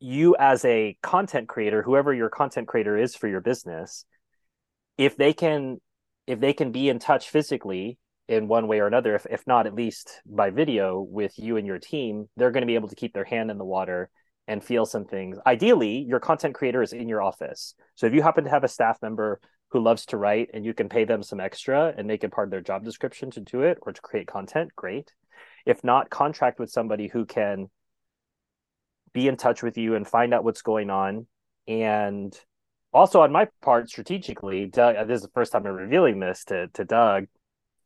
you 0.00 0.36
as 0.38 0.64
a 0.64 0.96
content 1.02 1.48
creator 1.48 1.82
whoever 1.82 2.12
your 2.12 2.28
content 2.28 2.68
creator 2.68 2.98
is 2.98 3.14
for 3.14 3.26
your 3.26 3.40
business 3.40 4.04
if 4.98 5.16
they 5.16 5.32
can 5.32 5.78
if 6.26 6.40
they 6.40 6.52
can 6.52 6.72
be 6.72 6.90
in 6.90 6.98
touch 6.98 7.30
physically 7.30 7.98
in 8.28 8.48
one 8.48 8.68
way 8.68 8.80
or 8.80 8.86
another 8.86 9.14
if, 9.14 9.26
if 9.30 9.46
not 9.46 9.66
at 9.66 9.74
least 9.74 10.20
by 10.26 10.50
video 10.50 11.00
with 11.00 11.38
you 11.38 11.56
and 11.56 11.66
your 11.66 11.78
team 11.78 12.28
they're 12.36 12.50
going 12.50 12.62
to 12.62 12.66
be 12.66 12.74
able 12.74 12.88
to 12.88 12.96
keep 12.96 13.14
their 13.14 13.24
hand 13.24 13.50
in 13.50 13.56
the 13.56 13.64
water 13.64 14.10
and 14.46 14.62
feel 14.62 14.84
some 14.86 15.04
things. 15.04 15.38
Ideally 15.46 15.98
your 15.98 16.20
content 16.20 16.54
creator 16.54 16.82
is 16.82 16.92
in 16.92 17.08
your 17.08 17.22
office. 17.22 17.74
So 17.94 18.06
if 18.06 18.14
you 18.14 18.22
happen 18.22 18.44
to 18.44 18.50
have 18.50 18.64
a 18.64 18.68
staff 18.68 18.98
member 19.02 19.40
who 19.70 19.80
loves 19.80 20.06
to 20.06 20.16
write 20.16 20.50
and 20.54 20.64
you 20.64 20.74
can 20.74 20.88
pay 20.88 21.04
them 21.04 21.22
some 21.22 21.40
extra 21.40 21.92
and 21.96 22.06
make 22.06 22.22
it 22.22 22.30
part 22.30 22.48
of 22.48 22.50
their 22.50 22.60
job 22.60 22.84
description 22.84 23.30
to 23.32 23.40
do 23.40 23.62
it 23.62 23.78
or 23.82 23.92
to 23.92 24.00
create 24.00 24.26
content 24.26 24.70
great. 24.76 25.12
If 25.66 25.82
not 25.82 26.10
contract 26.10 26.58
with 26.58 26.70
somebody 26.70 27.08
who 27.08 27.24
can 27.24 27.68
be 29.14 29.28
in 29.28 29.36
touch 29.36 29.62
with 29.62 29.78
you 29.78 29.94
and 29.94 30.06
find 30.06 30.34
out 30.34 30.44
what's 30.44 30.62
going 30.62 30.90
on. 30.90 31.26
And 31.66 32.38
also 32.92 33.22
on 33.22 33.32
my 33.32 33.48
part, 33.62 33.88
strategically, 33.88 34.66
Doug, 34.66 34.96
uh, 34.96 35.04
this 35.04 35.16
is 35.16 35.22
the 35.22 35.32
first 35.32 35.52
time 35.52 35.66
I'm 35.66 35.72
revealing 35.72 36.20
this 36.20 36.44
to, 36.44 36.68
to 36.74 36.84
Doug, 36.84 37.26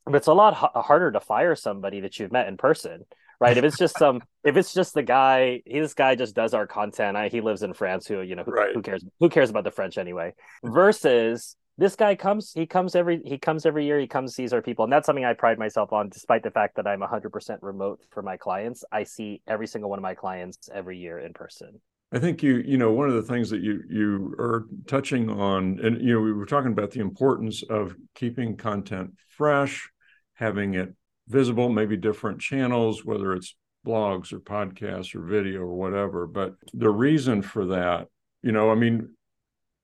but 0.05 0.17
it's 0.17 0.27
a 0.27 0.33
lot 0.33 0.55
h- 0.55 0.85
harder 0.85 1.13
to 1.13 1.21
fire 1.21 1.55
somebody 1.55 2.01
that 2.01 2.19
you've 2.19 2.33
met 2.33 2.49
in 2.49 2.57
person, 2.57 3.05
right? 3.41 3.57
if 3.57 3.65
it's 3.65 3.79
just 3.79 3.99
some, 3.99 4.23
if 4.45 4.57
it's 4.57 4.75
just 4.75 4.95
the 4.95 5.03
guy, 5.03 5.63
he, 5.65 5.81
this 5.81 5.95
guy 5.95 6.15
just 6.15 6.35
does 6.35 6.55
our 6.55 6.67
content. 6.67 7.17
I, 7.17 7.29
he 7.29 7.41
lives 7.41 7.63
in 7.63 7.73
France. 7.75 8.07
Who 8.07 8.21
you 8.21 8.37
know, 8.37 8.45
who, 8.45 8.53
right. 8.53 8.75
who 8.75 8.83
cares? 8.83 9.05
Who 9.21 9.29
cares 9.29 9.51
about 9.51 9.65
the 9.65 9.71
French 9.71 9.99
anyway? 9.99 10.35
Versus 10.65 11.57
this 11.79 11.95
guy 11.95 12.17
comes 12.17 12.53
he 12.53 12.67
comes 12.67 12.95
every 12.95 13.23
he 13.25 13.39
comes 13.39 13.65
every 13.65 13.87
year 13.87 13.99
he 13.99 14.07
comes 14.07 14.35
sees 14.35 14.53
our 14.53 14.61
people 14.61 14.85
and 14.85 14.93
that's 14.93 15.07
something 15.07 15.25
i 15.25 15.33
pride 15.33 15.59
myself 15.59 15.93
on 15.93 16.09
despite 16.11 16.43
the 16.43 16.51
fact 16.51 16.77
that 16.77 16.87
i'm 16.87 17.01
100% 17.01 17.59
remote 17.63 18.01
for 18.11 18.21
my 18.21 18.37
clients 18.37 18.85
i 18.93 19.05
see 19.05 19.41
every 19.47 19.67
single 19.67 19.89
one 19.89 19.99
of 19.99 20.03
my 20.03 20.15
clients 20.15 20.69
every 20.75 20.99
year 20.99 21.21
in 21.21 21.33
person 21.33 21.81
i 22.13 22.19
think 22.19 22.43
you 22.43 22.57
you 22.67 22.77
know 22.77 22.93
one 22.93 23.09
of 23.09 23.15
the 23.15 23.23
things 23.23 23.49
that 23.49 23.63
you 23.63 23.83
you 23.89 24.35
are 24.39 24.67
touching 24.87 25.31
on 25.31 25.79
and 25.83 26.03
you 26.03 26.13
know 26.13 26.21
we 26.21 26.33
were 26.33 26.47
talking 26.47 26.73
about 26.73 26.91
the 26.91 27.01
importance 27.01 27.63
of 27.71 27.95
keeping 28.15 28.57
content 28.57 29.13
fresh 29.29 29.89
having 30.35 30.75
it 30.75 30.95
visible 31.29 31.69
maybe 31.69 31.97
different 31.97 32.41
channels 32.41 33.05
whether 33.05 33.35
it's 33.35 33.55
blogs 33.87 34.33
or 34.33 34.41
podcasts 34.41 35.15
or 35.15 35.21
video 35.21 35.61
or 35.61 35.75
whatever 35.75 36.27
but 36.27 36.55
the 36.75 36.91
reason 36.91 37.43
for 37.43 37.67
that 37.67 38.09
you 38.43 38.51
know 38.51 38.71
i 38.71 38.75
mean 38.75 39.09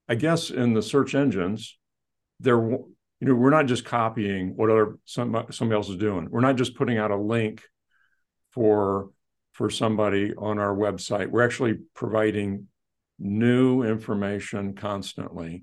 I 0.08 0.14
guess 0.14 0.50
in 0.50 0.74
the 0.74 0.82
search 0.82 1.14
engines, 1.14 1.78
there 2.40 2.56
you 2.56 3.28
know, 3.28 3.34
we're 3.34 3.50
not 3.50 3.66
just 3.66 3.84
copying 3.84 4.54
what 4.56 4.70
other 4.70 4.98
somebody, 5.04 5.52
somebody 5.52 5.76
else 5.76 5.88
is 5.88 5.96
doing. 5.96 6.28
We're 6.30 6.40
not 6.40 6.56
just 6.56 6.76
putting 6.76 6.98
out 6.98 7.10
a 7.10 7.16
link 7.16 7.62
for 8.50 9.10
for 9.52 9.70
somebody 9.70 10.34
on 10.36 10.58
our 10.58 10.74
website. 10.74 11.30
We're 11.30 11.44
actually 11.44 11.78
providing 11.94 12.66
new 13.18 13.82
information 13.82 14.74
constantly. 14.74 15.62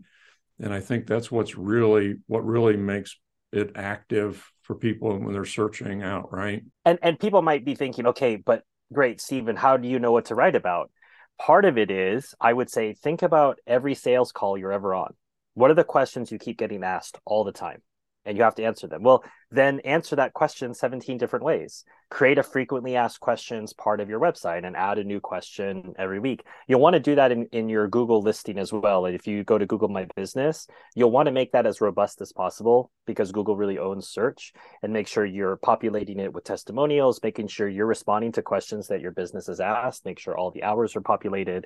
And 0.59 0.73
I 0.73 0.79
think 0.79 1.05
that's 1.05 1.31
what's 1.31 1.55
really 1.55 2.15
what 2.27 2.45
really 2.45 2.77
makes 2.77 3.17
it 3.51 3.71
active 3.75 4.50
for 4.63 4.75
people 4.75 5.17
when 5.17 5.33
they're 5.33 5.45
searching 5.45 6.03
out, 6.03 6.31
right? 6.31 6.63
And 6.85 6.99
and 7.01 7.19
people 7.19 7.41
might 7.41 7.65
be 7.65 7.75
thinking, 7.75 8.07
okay, 8.07 8.35
but 8.35 8.63
great, 8.93 9.21
Stephen, 9.21 9.55
how 9.55 9.77
do 9.77 9.87
you 9.87 9.99
know 9.99 10.11
what 10.11 10.25
to 10.25 10.35
write 10.35 10.55
about? 10.55 10.91
Part 11.39 11.65
of 11.65 11.77
it 11.77 11.89
is, 11.89 12.35
I 12.39 12.53
would 12.53 12.69
say, 12.69 12.93
think 12.93 13.21
about 13.23 13.59
every 13.65 13.95
sales 13.95 14.31
call 14.31 14.57
you're 14.57 14.71
ever 14.71 14.93
on. 14.93 15.13
What 15.53 15.71
are 15.71 15.75
the 15.75 15.83
questions 15.83 16.31
you 16.31 16.37
keep 16.37 16.57
getting 16.57 16.83
asked 16.83 17.19
all 17.25 17.43
the 17.43 17.51
time? 17.51 17.81
And 18.25 18.37
you 18.37 18.43
have 18.43 18.55
to 18.55 18.63
answer 18.63 18.87
them. 18.87 19.03
Well, 19.03 19.23
then 19.49 19.79
answer 19.81 20.15
that 20.15 20.33
question 20.33 20.73
17 20.73 21.17
different 21.17 21.43
ways. 21.43 21.83
Create 22.09 22.37
a 22.37 22.43
frequently 22.43 22.95
asked 22.95 23.19
questions 23.19 23.73
part 23.73 23.99
of 23.99 24.09
your 24.09 24.19
website 24.19 24.65
and 24.65 24.75
add 24.75 24.97
a 24.97 25.03
new 25.03 25.19
question 25.19 25.93
every 25.97 26.19
week. 26.19 26.43
You'll 26.67 26.81
want 26.81 26.93
to 26.93 26.99
do 26.99 27.15
that 27.15 27.31
in, 27.31 27.47
in 27.51 27.67
your 27.67 27.87
Google 27.87 28.21
listing 28.21 28.59
as 28.59 28.71
well. 28.71 29.05
If 29.05 29.27
you 29.27 29.43
go 29.43 29.57
to 29.57 29.65
Google 29.65 29.87
My 29.87 30.07
Business, 30.15 30.67
you'll 30.95 31.11
want 31.11 31.27
to 31.27 31.31
make 31.31 31.51
that 31.53 31.65
as 31.65 31.81
robust 31.81 32.21
as 32.21 32.31
possible 32.31 32.91
because 33.07 33.31
Google 33.31 33.55
really 33.55 33.79
owns 33.79 34.07
search 34.07 34.53
and 34.83 34.93
make 34.93 35.07
sure 35.07 35.25
you're 35.25 35.57
populating 35.57 36.19
it 36.19 36.33
with 36.33 36.43
testimonials, 36.43 37.19
making 37.23 37.47
sure 37.47 37.67
you're 37.67 37.85
responding 37.85 38.31
to 38.33 38.41
questions 38.41 38.87
that 38.87 39.01
your 39.01 39.11
business 39.11 39.47
has 39.47 39.59
asked, 39.59 40.05
make 40.05 40.19
sure 40.19 40.37
all 40.37 40.51
the 40.51 40.63
hours 40.63 40.95
are 40.95 41.01
populated. 41.01 41.65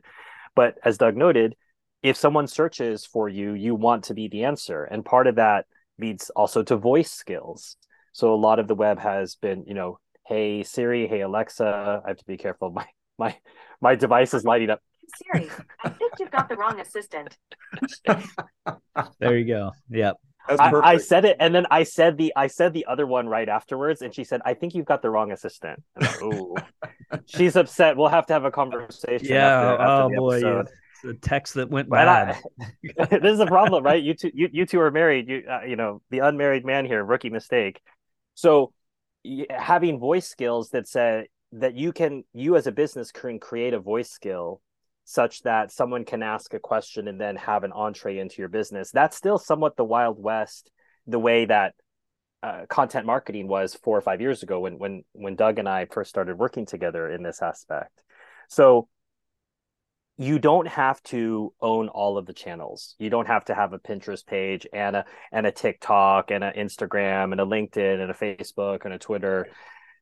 But 0.56 0.78
as 0.84 0.98
Doug 0.98 1.18
noted, 1.18 1.56
if 2.02 2.16
someone 2.16 2.48
searches 2.48 3.06
for 3.06 3.28
you, 3.28 3.54
you 3.54 3.74
want 3.74 4.06
to 4.06 4.14
be 4.14 4.28
the 4.28 4.44
answer. 4.44 4.84
And 4.84 5.04
part 5.04 5.28
of 5.28 5.36
that 5.36 5.66
leads 6.00 6.30
also 6.32 6.64
to 6.64 6.76
voice 6.76 7.12
skills. 7.12 7.78
So 8.14 8.34
a 8.34 8.36
lot 8.36 8.60
of 8.60 8.68
the 8.68 8.76
web 8.76 9.00
has 9.00 9.36
been, 9.36 9.66
you 9.68 9.74
know, 9.74 10.00
hey 10.26 10.64
Siri, 10.64 11.08
hey 11.08 11.22
Alexa. 11.22 12.02
I 12.06 12.08
have 12.08 12.18
to 12.18 12.26
be 12.26 12.38
careful. 12.38 12.70
My 12.76 12.88
my 13.18 13.38
my 13.82 13.96
device 13.96 14.34
is 14.34 14.44
lighting 14.44 14.70
up. 14.70 14.82
Siri, 15.16 15.50
I 15.84 15.90
think 15.90 16.14
you've 16.20 16.32
got 16.32 16.50
the 16.50 16.58
wrong 16.58 16.80
assistant. 16.80 17.38
there 19.20 19.38
you 19.38 19.46
go. 19.46 19.72
Yep. 19.90 20.18
I, 20.48 20.72
I, 20.84 20.98
said 20.98 21.26
it, 21.26 21.38
and 21.40 21.56
then 21.56 21.66
I 21.72 21.84
said 21.84 22.18
the 22.18 22.34
I 22.36 22.48
said 22.48 22.74
the 22.74 22.86
other 22.86 23.08
one 23.08 23.28
right 23.28 23.48
afterwards, 23.48 24.02
and 24.02 24.14
she 24.14 24.24
said, 24.24 24.42
"I 24.46 24.54
think 24.54 24.76
you've 24.76 24.86
got 24.86 25.02
the 25.02 25.10
wrong 25.10 25.32
assistant." 25.32 25.82
Like, 26.00 27.24
she's 27.26 27.56
upset. 27.56 27.98
We'll 27.98 28.10
have 28.10 28.28
to 28.28 28.34
have 28.34 28.46
a 28.46 28.52
conversation. 28.52 29.28
Yeah. 29.28 29.72
After, 29.72 29.84
after 29.84 30.16
oh 30.16 30.20
boy. 30.20 30.38
Yeah 30.38 30.64
the 31.04 31.14
text 31.14 31.56
that 31.56 31.70
went 31.70 31.90
bad. 31.90 32.38
I, 32.60 33.06
this 33.10 33.34
is 33.34 33.40
a 33.40 33.46
problem, 33.46 33.84
right? 33.84 34.02
You 34.02 34.14
two, 34.14 34.32
you, 34.34 34.50
you 34.52 34.66
two 34.66 34.80
are 34.80 34.92
married. 34.92 35.28
You, 35.30 35.44
uh, 35.50 35.66
you 35.66 35.76
know, 35.76 36.02
the 36.10 36.20
unmarried 36.20 36.66
man 36.66 36.86
here, 36.86 37.04
rookie 37.04 37.30
mistake. 37.30 37.82
So, 38.34 38.74
having 39.50 40.00
voice 40.00 40.28
skills 40.28 40.70
that 40.72 40.88
say 40.88 41.28
that 41.54 41.76
you 41.76 41.92
can, 41.94 42.24
you 42.34 42.56
as 42.56 42.68
a 42.68 42.72
business 42.72 43.12
can 43.12 43.40
create 43.40 43.74
a 43.74 43.80
voice 43.80 44.10
skill 44.10 44.62
such 45.06 45.44
that 45.44 45.72
someone 45.72 46.04
can 46.04 46.24
ask 46.24 46.54
a 46.54 46.60
question 46.60 47.08
and 47.08 47.22
then 47.22 47.36
have 47.36 47.64
an 47.64 47.72
entree 47.72 48.18
into 48.18 48.42
your 48.42 48.50
business. 48.50 48.92
That's 48.92 49.16
still 49.16 49.38
somewhat 49.38 49.78
the 49.78 49.86
wild 49.86 50.22
west, 50.22 50.72
the 51.08 51.20
way 51.20 51.46
that 51.46 51.76
uh, 52.44 52.66
content 52.68 53.06
marketing 53.06 53.48
was 53.48 53.76
four 53.76 53.98
or 53.98 54.02
five 54.02 54.22
years 54.22 54.44
ago 54.44 54.60
when 54.60 54.78
when 54.78 55.04
when 55.14 55.36
Doug 55.36 55.58
and 55.58 55.68
I 55.68 55.86
first 55.86 56.10
started 56.10 56.38
working 56.38 56.66
together 56.66 57.10
in 57.10 57.24
this 57.24 57.42
aspect. 57.42 57.92
So 58.50 58.88
you 60.18 60.40
don't 60.40 60.68
have 60.68 61.02
to 61.04 61.54
own 61.62 61.90
all 61.90 62.18
of 62.18 62.26
the 62.26 62.34
channels. 62.34 62.96
You 63.00 63.10
don't 63.10 63.28
have 63.28 63.46
to 63.46 63.56
have 63.56 63.74
a 63.74 63.80
Pinterest 63.80 64.26
page 64.26 64.66
and 64.72 64.96
a 64.96 65.06
and 65.32 65.46
a 65.46 65.52
TikTok 65.52 66.32
and 66.32 66.44
an 66.44 66.54
Instagram 66.54 67.32
and 67.34 67.42
a 67.42 67.46
LinkedIn 67.46 68.02
and 68.02 68.10
a 68.10 68.14
Facebook 68.14 68.86
and 68.86 68.94
a 68.94 69.00
Twitter. 69.00 69.48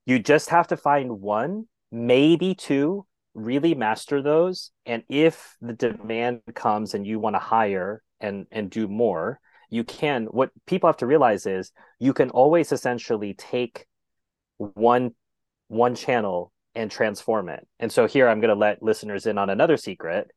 You 0.05 0.19
just 0.19 0.49
have 0.49 0.67
to 0.67 0.77
find 0.77 1.19
one, 1.19 1.67
maybe 1.91 2.53
two, 2.53 3.07
really 3.33 3.73
master 3.73 4.21
those. 4.21 4.71
And 4.85 5.03
if 5.09 5.55
the 5.61 5.73
demand 5.73 6.41
comes 6.53 6.93
and 6.93 7.07
you 7.07 7.19
want 7.19 7.35
to 7.35 7.39
hire 7.39 8.03
and 8.19 8.45
and 8.51 8.69
do 8.69 8.87
more, 8.87 9.39
you 9.71 9.83
can. 9.83 10.25
What 10.25 10.51
people 10.67 10.89
have 10.89 10.97
to 10.97 11.07
realize 11.07 11.47
is 11.47 11.71
you 11.97 12.13
can 12.13 12.29
always 12.29 12.71
essentially 12.71 13.33
take 13.33 13.87
one 14.57 15.15
one 15.69 15.95
channel 15.95 16.52
and 16.75 16.89
transform 16.89 17.49
it. 17.49 17.67
And 17.79 17.91
so 17.91 18.07
here 18.07 18.27
I'm 18.27 18.39
going 18.39 18.49
to 18.49 18.59
let 18.59 18.81
listeners 18.83 19.25
in 19.25 19.37
on 19.37 19.49
another 19.49 19.77
secret. 19.77 20.31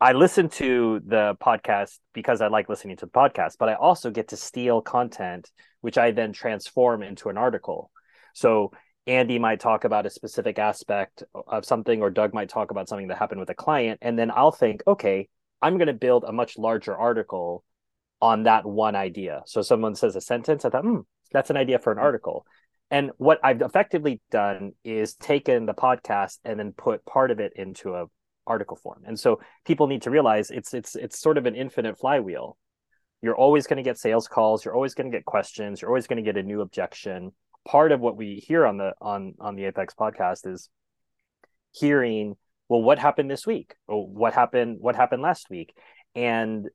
I 0.00 0.12
listen 0.12 0.48
to 0.50 1.00
the 1.04 1.36
podcast 1.42 1.98
because 2.14 2.40
I 2.40 2.48
like 2.48 2.68
listening 2.68 2.96
to 2.98 3.06
the 3.06 3.12
podcast, 3.12 3.56
but 3.58 3.68
I 3.68 3.74
also 3.74 4.10
get 4.10 4.28
to 4.28 4.36
steal 4.36 4.80
content, 4.80 5.50
which 5.82 5.98
I 5.98 6.10
then 6.10 6.32
transform 6.32 7.02
into 7.02 7.28
an 7.28 7.36
article. 7.36 7.90
So 8.34 8.72
Andy 9.06 9.38
might 9.38 9.60
talk 9.60 9.84
about 9.84 10.06
a 10.06 10.10
specific 10.10 10.58
aspect 10.58 11.22
of 11.46 11.64
something, 11.64 12.00
or 12.00 12.10
Doug 12.10 12.32
might 12.32 12.48
talk 12.48 12.70
about 12.70 12.88
something 12.88 13.08
that 13.08 13.18
happened 13.18 13.40
with 13.40 13.50
a 13.50 13.54
client. 13.54 13.98
And 14.02 14.18
then 14.18 14.30
I'll 14.30 14.52
think, 14.52 14.82
okay, 14.86 15.28
I'm 15.60 15.76
going 15.76 15.88
to 15.88 15.92
build 15.92 16.24
a 16.24 16.32
much 16.32 16.56
larger 16.56 16.96
article 16.96 17.64
on 18.22 18.44
that 18.44 18.64
one 18.66 18.96
idea. 18.96 19.42
So 19.46 19.62
someone 19.62 19.94
says 19.94 20.16
a 20.16 20.20
sentence, 20.20 20.64
I 20.64 20.70
thought, 20.70 20.84
hmm, 20.84 21.00
that's 21.32 21.50
an 21.50 21.56
idea 21.56 21.78
for 21.78 21.92
an 21.92 21.98
article. 21.98 22.46
And 22.90 23.12
what 23.18 23.38
I've 23.44 23.62
effectively 23.62 24.20
done 24.30 24.72
is 24.84 25.14
taken 25.14 25.66
the 25.66 25.74
podcast 25.74 26.38
and 26.44 26.58
then 26.58 26.72
put 26.72 27.04
part 27.04 27.30
of 27.30 27.38
it 27.38 27.52
into 27.54 27.94
a 27.94 28.06
article 28.46 28.76
form. 28.76 29.02
And 29.06 29.18
so 29.18 29.40
people 29.64 29.86
need 29.86 30.02
to 30.02 30.10
realize 30.10 30.50
it's 30.50 30.74
it's 30.74 30.96
it's 30.96 31.20
sort 31.20 31.38
of 31.38 31.46
an 31.46 31.54
infinite 31.54 31.98
flywheel. 31.98 32.56
You're 33.22 33.36
always 33.36 33.66
going 33.66 33.76
to 33.76 33.82
get 33.82 33.98
sales 33.98 34.26
calls, 34.26 34.64
you're 34.64 34.74
always 34.74 34.94
going 34.94 35.10
to 35.10 35.16
get 35.16 35.24
questions, 35.24 35.80
you're 35.80 35.90
always 35.90 36.06
going 36.06 36.16
to 36.16 36.22
get 36.22 36.36
a 36.36 36.42
new 36.42 36.60
objection. 36.60 37.32
Part 37.66 37.92
of 37.92 38.00
what 38.00 38.16
we 38.16 38.42
hear 38.46 38.66
on 38.66 38.76
the 38.76 38.92
on 39.00 39.34
on 39.38 39.54
the 39.54 39.66
Apex 39.66 39.94
podcast 39.94 40.46
is 40.52 40.68
hearing, 41.72 42.36
well, 42.68 42.82
what 42.82 42.98
happened 42.98 43.30
this 43.30 43.46
week? 43.46 43.74
Or 43.86 44.06
what 44.06 44.34
happened 44.34 44.78
what 44.80 44.96
happened 44.96 45.22
last 45.22 45.48
week? 45.48 45.76
And 46.14 46.68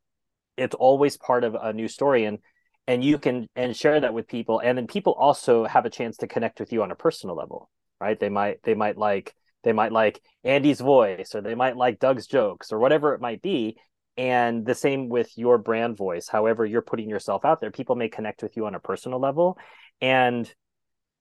it's 0.55 0.75
always 0.75 1.17
part 1.17 1.43
of 1.43 1.55
a 1.55 1.73
new 1.73 1.89
story 1.89 2.23
and 2.23 2.39
and 2.87 3.03
you 3.03 3.17
can 3.17 3.47
and 3.55 3.75
share 3.75 3.99
that 3.99 4.13
with 4.13 4.27
people 4.27 4.59
and 4.59 4.77
then 4.77 4.87
people 4.87 5.13
also 5.13 5.65
have 5.65 5.85
a 5.85 5.89
chance 5.89 6.17
to 6.17 6.27
connect 6.27 6.59
with 6.59 6.71
you 6.71 6.83
on 6.83 6.91
a 6.91 6.95
personal 6.95 7.35
level 7.35 7.69
right? 7.99 8.19
They 8.19 8.29
might 8.29 8.61
they 8.63 8.73
might 8.73 8.97
like 8.97 9.33
they 9.63 9.73
might 9.73 9.91
like 9.91 10.21
andy's 10.43 10.79
voice 10.79 11.33
or 11.33 11.41
they 11.41 11.55
might 11.55 11.77
like 11.77 11.99
doug's 11.99 12.27
jokes 12.27 12.71
or 12.71 12.79
whatever 12.79 13.13
it 13.13 13.21
might 13.21 13.41
be. 13.41 13.77
And 14.17 14.65
the 14.65 14.75
same 14.75 15.09
with 15.09 15.29
your 15.37 15.57
brand 15.57 15.97
voice 15.97 16.27
however 16.27 16.65
you're 16.65 16.81
putting 16.81 17.09
yourself 17.09 17.43
out 17.45 17.61
there 17.61 17.71
people 17.71 17.95
may 17.95 18.09
connect 18.09 18.43
with 18.43 18.55
you 18.55 18.65
on 18.65 18.75
a 18.75 18.79
personal 18.79 19.19
level. 19.19 19.57
And 20.01 20.51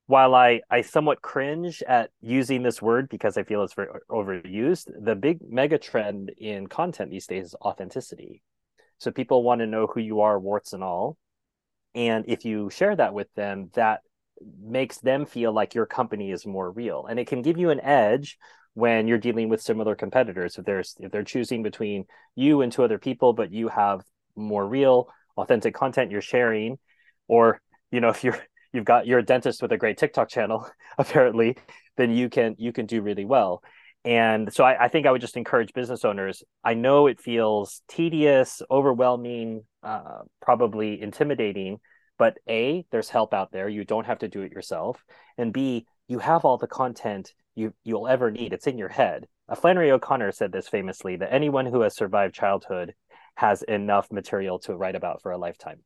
while 0.07 0.35
i 0.35 0.61
i 0.71 0.83
somewhat 0.83 1.23
cringe 1.23 1.83
at 1.89 2.11
using 2.21 2.63
this 2.63 2.83
word 2.83 3.09
because 3.09 3.39
i 3.39 3.43
feel 3.43 3.63
it's 3.63 3.73
very 3.73 3.89
overused 4.11 4.91
the 5.03 5.15
big 5.15 5.39
mega 5.49 5.79
trend 5.79 6.31
in 6.37 6.67
content 6.67 7.11
these 7.11 7.27
days 7.27 7.47
is 7.47 7.55
authenticity. 7.63 8.43
So 8.99 9.11
people 9.11 9.43
want 9.43 9.61
to 9.61 9.67
know 9.67 9.87
who 9.87 10.01
you 10.01 10.21
are 10.21 10.39
warts 10.39 10.73
and 10.73 10.85
all 10.85 11.17
and 11.95 12.25
if 12.29 12.45
you 12.45 12.71
share 12.71 12.97
that 12.97 13.15
with 13.15 13.33
them 13.35 13.71
that 13.75 14.01
makes 14.61 14.99
them 14.99 15.27
feel 15.27 15.53
like 15.53 15.75
your 15.75 15.87
company 15.87 16.31
is 16.31 16.47
more 16.47 16.71
real. 16.71 17.07
And 17.07 17.19
it 17.19 17.27
can 17.27 17.43
give 17.43 17.59
you 17.59 17.71
an 17.71 17.81
edge 17.81 18.39
when 18.75 19.07
you're 19.07 19.19
dealing 19.19 19.49
with 19.49 19.63
similar 19.63 19.95
competitors. 19.95 20.59
If 20.59 20.65
there's 20.65 20.95
if 20.99 21.13
they're 21.13 21.23
choosing 21.23 21.63
between 21.63 22.07
you 22.35 22.63
and 22.63 22.73
two 22.73 22.85
other 22.85 22.99
people 22.99 23.33
but 23.33 23.53
you 23.53 23.69
have 23.69 24.03
more 24.37 24.67
real 24.67 25.09
authentic 25.37 25.75
content 25.75 26.11
you're 26.11 26.21
sharing 26.21 26.79
or 27.29 27.61
you 27.91 28.01
know 28.01 28.09
if 28.11 28.25
you're 28.25 28.39
you've 28.73 28.85
got 28.85 29.07
you're 29.07 29.21
a 29.21 29.25
dentist 29.25 29.63
with 29.63 29.73
a 29.73 29.77
great 29.77 29.97
tiktok 29.97 30.29
channel 30.29 30.69
apparently 30.99 31.57
then 31.97 32.11
you 32.11 32.29
can 32.29 32.57
you 32.59 32.73
can 32.73 32.87
do 32.87 33.01
really 33.03 33.25
well. 33.25 33.63
And 34.07 34.53
so 34.53 34.65
I, 34.65 34.85
I, 34.85 34.89
think 34.89 35.07
I 35.07 35.11
would 35.11 35.23
just 35.23 35.39
encourage 35.39 35.73
business 35.73 36.05
owners. 36.05 36.43
I 36.63 36.75
know 36.75 37.07
it 37.07 37.23
feels 37.23 37.81
tedious, 37.89 38.61
overwhelming, 38.71 39.63
uh, 39.85 40.23
probably 40.41 41.01
intimidating, 41.01 41.79
but 42.19 42.39
A, 42.49 42.87
there's 42.91 43.09
help 43.09 43.35
out 43.35 43.53
there. 43.53 43.69
You 43.69 43.85
don't 43.85 44.07
have 44.07 44.21
to 44.21 44.29
do 44.29 44.43
it 44.43 44.53
yourself. 44.53 45.05
And 45.37 45.53
B, 45.53 45.87
you 46.09 46.19
have 46.19 46.45
all 46.45 46.59
the 46.59 46.67
content 46.67 47.33
you, 47.55 47.75
you'll 47.85 48.09
ever 48.09 48.31
need. 48.31 48.53
It's 48.53 48.67
in 48.67 48.79
your 48.79 48.89
head. 48.89 49.27
Uh, 49.49 49.55
Flannery 49.55 49.91
O'Connor 49.91 50.33
said 50.33 50.53
this 50.53 50.69
famously 50.69 51.17
that 51.17 51.33
anyone 51.33 51.67
who 51.67 51.83
has 51.83 51.95
survived 51.95 52.35
childhood 52.35 52.95
has 53.37 53.63
enough 53.63 54.11
material 54.11 54.59
to 54.61 54.77
write 54.77 54.95
about 54.95 55.23
for 55.23 55.33
a 55.33 55.39
lifetime. 55.39 55.81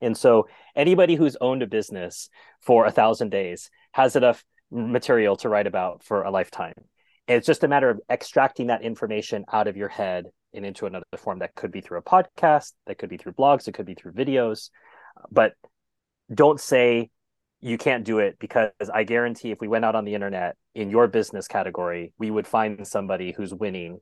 And 0.00 0.16
so 0.16 0.46
anybody 0.76 1.16
who's 1.16 1.36
owned 1.40 1.62
a 1.62 1.66
business 1.66 2.30
for 2.60 2.86
a 2.86 2.92
thousand 2.92 3.30
days 3.30 3.68
has 3.92 4.14
enough 4.14 4.44
material 4.70 5.36
to 5.36 5.48
write 5.48 5.66
about 5.66 6.04
for 6.04 6.22
a 6.22 6.30
lifetime 6.30 6.74
it's 7.28 7.46
just 7.46 7.62
a 7.62 7.68
matter 7.68 7.90
of 7.90 8.00
extracting 8.10 8.68
that 8.68 8.82
information 8.82 9.44
out 9.52 9.68
of 9.68 9.76
your 9.76 9.88
head 9.88 10.26
and 10.58 10.66
into 10.66 10.84
another 10.84 11.04
form 11.16 11.38
that 11.38 11.54
could 11.54 11.72
be 11.72 11.80
through 11.80 11.98
a 11.98 12.02
podcast 12.02 12.72
that 12.86 12.98
could 12.98 13.08
be 13.08 13.16
through 13.16 13.32
blogs 13.32 13.66
it 13.66 13.72
could 13.72 13.86
be 13.86 13.94
through 13.94 14.12
videos 14.12 14.68
but 15.30 15.54
don't 16.32 16.60
say 16.60 17.08
you 17.60 17.78
can't 17.78 18.04
do 18.04 18.18
it 18.18 18.38
because 18.38 18.70
i 18.92 19.02
guarantee 19.02 19.50
if 19.50 19.60
we 19.60 19.68
went 19.68 19.84
out 19.84 19.94
on 19.94 20.04
the 20.04 20.14
internet 20.14 20.56
in 20.74 20.90
your 20.90 21.06
business 21.06 21.48
category 21.48 22.12
we 22.18 22.30
would 22.30 22.46
find 22.46 22.86
somebody 22.86 23.32
who's 23.32 23.54
winning 23.54 23.98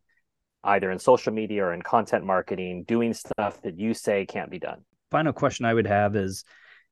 either 0.65 0.91
in 0.91 0.99
social 0.99 1.33
media 1.33 1.65
or 1.65 1.73
in 1.73 1.83
content 1.83 2.25
marketing 2.25 2.83
doing 2.89 3.15
stuff 3.15 3.63
that 3.63 3.79
you 3.79 3.95
say 3.95 4.27
can't 4.27 4.51
be 4.51 4.59
done 4.59 4.85
final 5.11 5.33
question 5.33 5.65
I 5.65 5.75
would 5.75 5.87
have 5.87 6.17
is 6.17 6.45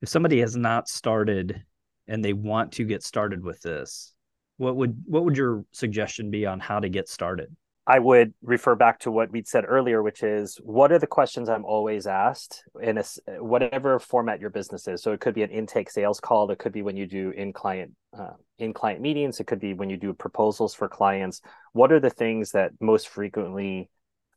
if 0.02 0.08
somebody 0.08 0.40
has 0.40 0.56
not 0.56 0.88
started 0.88 1.62
and 2.06 2.24
they 2.24 2.32
want 2.32 2.72
to 2.72 2.84
get 2.84 3.02
started 3.02 3.42
with 3.42 3.60
this, 3.62 4.12
what 4.56 4.76
would 4.76 5.02
what 5.06 5.24
would 5.24 5.36
your 5.36 5.64
suggestion 5.72 6.30
be 6.30 6.46
on 6.46 6.60
how 6.60 6.78
to 6.80 6.88
get 6.88 7.08
started? 7.08 7.54
I 7.86 7.98
would 7.98 8.32
refer 8.42 8.74
back 8.74 9.00
to 9.00 9.10
what 9.10 9.30
we'd 9.30 9.46
said 9.46 9.64
earlier, 9.68 10.02
which 10.02 10.22
is 10.22 10.56
what 10.62 10.90
are 10.90 10.98
the 10.98 11.06
questions 11.06 11.50
I'm 11.50 11.66
always 11.66 12.06
asked 12.06 12.64
in 12.80 12.96
a 12.96 13.04
whatever 13.42 13.98
format 13.98 14.40
your 14.40 14.48
business 14.48 14.88
is. 14.88 15.02
So 15.02 15.12
it 15.12 15.20
could 15.20 15.34
be 15.34 15.42
an 15.42 15.50
intake 15.50 15.90
sales 15.90 16.18
call. 16.18 16.50
It 16.50 16.58
could 16.58 16.72
be 16.72 16.80
when 16.80 16.96
you 16.96 17.06
do 17.06 17.30
in 17.30 17.52
client 17.52 17.92
uh, 18.18 18.32
in 18.58 18.72
client 18.72 19.02
meetings. 19.02 19.38
It 19.38 19.46
could 19.46 19.60
be 19.60 19.74
when 19.74 19.90
you 19.90 19.98
do 19.98 20.14
proposals 20.14 20.74
for 20.74 20.88
clients. 20.88 21.42
What 21.72 21.92
are 21.92 22.00
the 22.00 22.08
things 22.08 22.52
that 22.52 22.72
most 22.80 23.08
frequently 23.08 23.90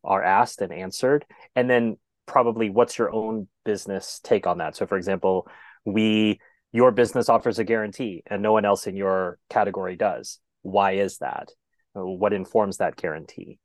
are 0.04 0.24
asked 0.24 0.62
and 0.62 0.74
answered? 0.74 1.26
And 1.56 1.70
then 1.70 1.98
probably 2.26 2.70
what's 2.70 2.98
your 2.98 3.14
own 3.14 3.48
business 3.64 4.20
take 4.22 4.46
on 4.46 4.58
that? 4.58 4.76
So 4.76 4.86
for 4.86 4.98
example, 4.98 5.48
we 5.86 6.42
your 6.74 6.92
business 6.92 7.30
offers 7.30 7.60
a 7.60 7.64
guarantee 7.64 8.24
and 8.28 8.42
no 8.42 8.52
one 8.52 8.66
else 8.66 8.88
in 8.88 8.98
your 8.98 9.40
category 9.50 9.96
does. 9.96 10.40
Why 10.64 10.94
is 10.94 11.20
that? 11.20 11.54
What 12.06 12.34
informs 12.34 12.78
that 12.78 12.96
guarantee? 12.96 13.60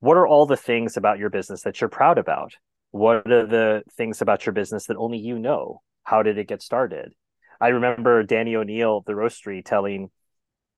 What 0.00 0.16
are 0.16 0.26
all 0.26 0.46
the 0.46 0.56
things 0.56 0.96
about 0.96 1.18
your 1.18 1.30
business 1.30 1.62
that 1.62 1.80
you're 1.80 1.88
proud 1.88 2.18
about? 2.18 2.54
What 2.90 3.30
are 3.30 3.46
the 3.46 3.82
things 3.96 4.20
about 4.22 4.46
your 4.46 4.52
business 4.52 4.86
that 4.86 4.96
only 4.96 5.18
you 5.18 5.38
know? 5.38 5.82
How 6.04 6.22
did 6.22 6.38
it 6.38 6.48
get 6.48 6.62
started? 6.62 7.12
I 7.60 7.68
remember 7.68 8.22
danny 8.22 8.54
o'neill 8.56 9.02
the 9.06 9.12
Roasterie 9.12 9.64
telling 9.64 10.10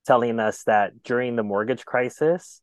telling 0.06 0.40
us 0.40 0.64
that 0.64 1.02
during 1.02 1.36
the 1.36 1.42
mortgage 1.42 1.84
crisis 1.84 2.62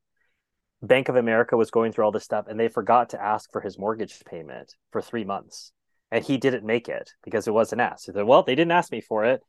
bank 0.82 1.08
of 1.08 1.16
america 1.16 1.56
was 1.56 1.72
going 1.72 1.92
through 1.92 2.04
all 2.04 2.12
this 2.12 2.24
stuff 2.24 2.46
and 2.48 2.60
they 2.60 2.68
forgot 2.68 3.10
to 3.10 3.22
ask 3.22 3.52
for 3.52 3.62
his 3.62 3.78
mortgage 3.78 4.24
payment 4.26 4.76
for 4.92 5.02
three 5.02 5.24
months. 5.24 5.72
And 6.12 6.24
he 6.24 6.38
didn't 6.38 6.66
make 6.66 6.88
it 6.88 7.12
because 7.24 7.48
it 7.48 7.54
wasn't 7.54 7.82
asked. 7.82 8.06
He 8.06 8.12
said 8.12 8.26
well 8.26 8.44
they 8.44 8.56
didn't 8.56 8.72
ask 8.72 8.92
me 8.92 9.02
for 9.02 9.26
it. 9.26 9.42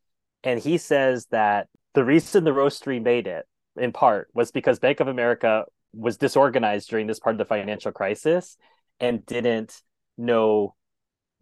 And 0.44 0.60
he 0.60 0.78
says 0.78 1.26
that 1.30 1.68
the 1.94 2.04
reason 2.04 2.44
the 2.44 2.50
Roasterie 2.50 3.02
made 3.02 3.26
it 3.26 3.46
in 3.78 3.92
part 3.92 4.28
was 4.34 4.50
because 4.50 4.78
Bank 4.78 5.00
of 5.00 5.08
America 5.08 5.64
was 5.92 6.16
disorganized 6.16 6.90
during 6.90 7.06
this 7.06 7.18
part 7.18 7.34
of 7.34 7.38
the 7.38 7.44
financial 7.44 7.92
crisis 7.92 8.56
and 9.00 9.24
didn't 9.24 9.82
know 10.16 10.74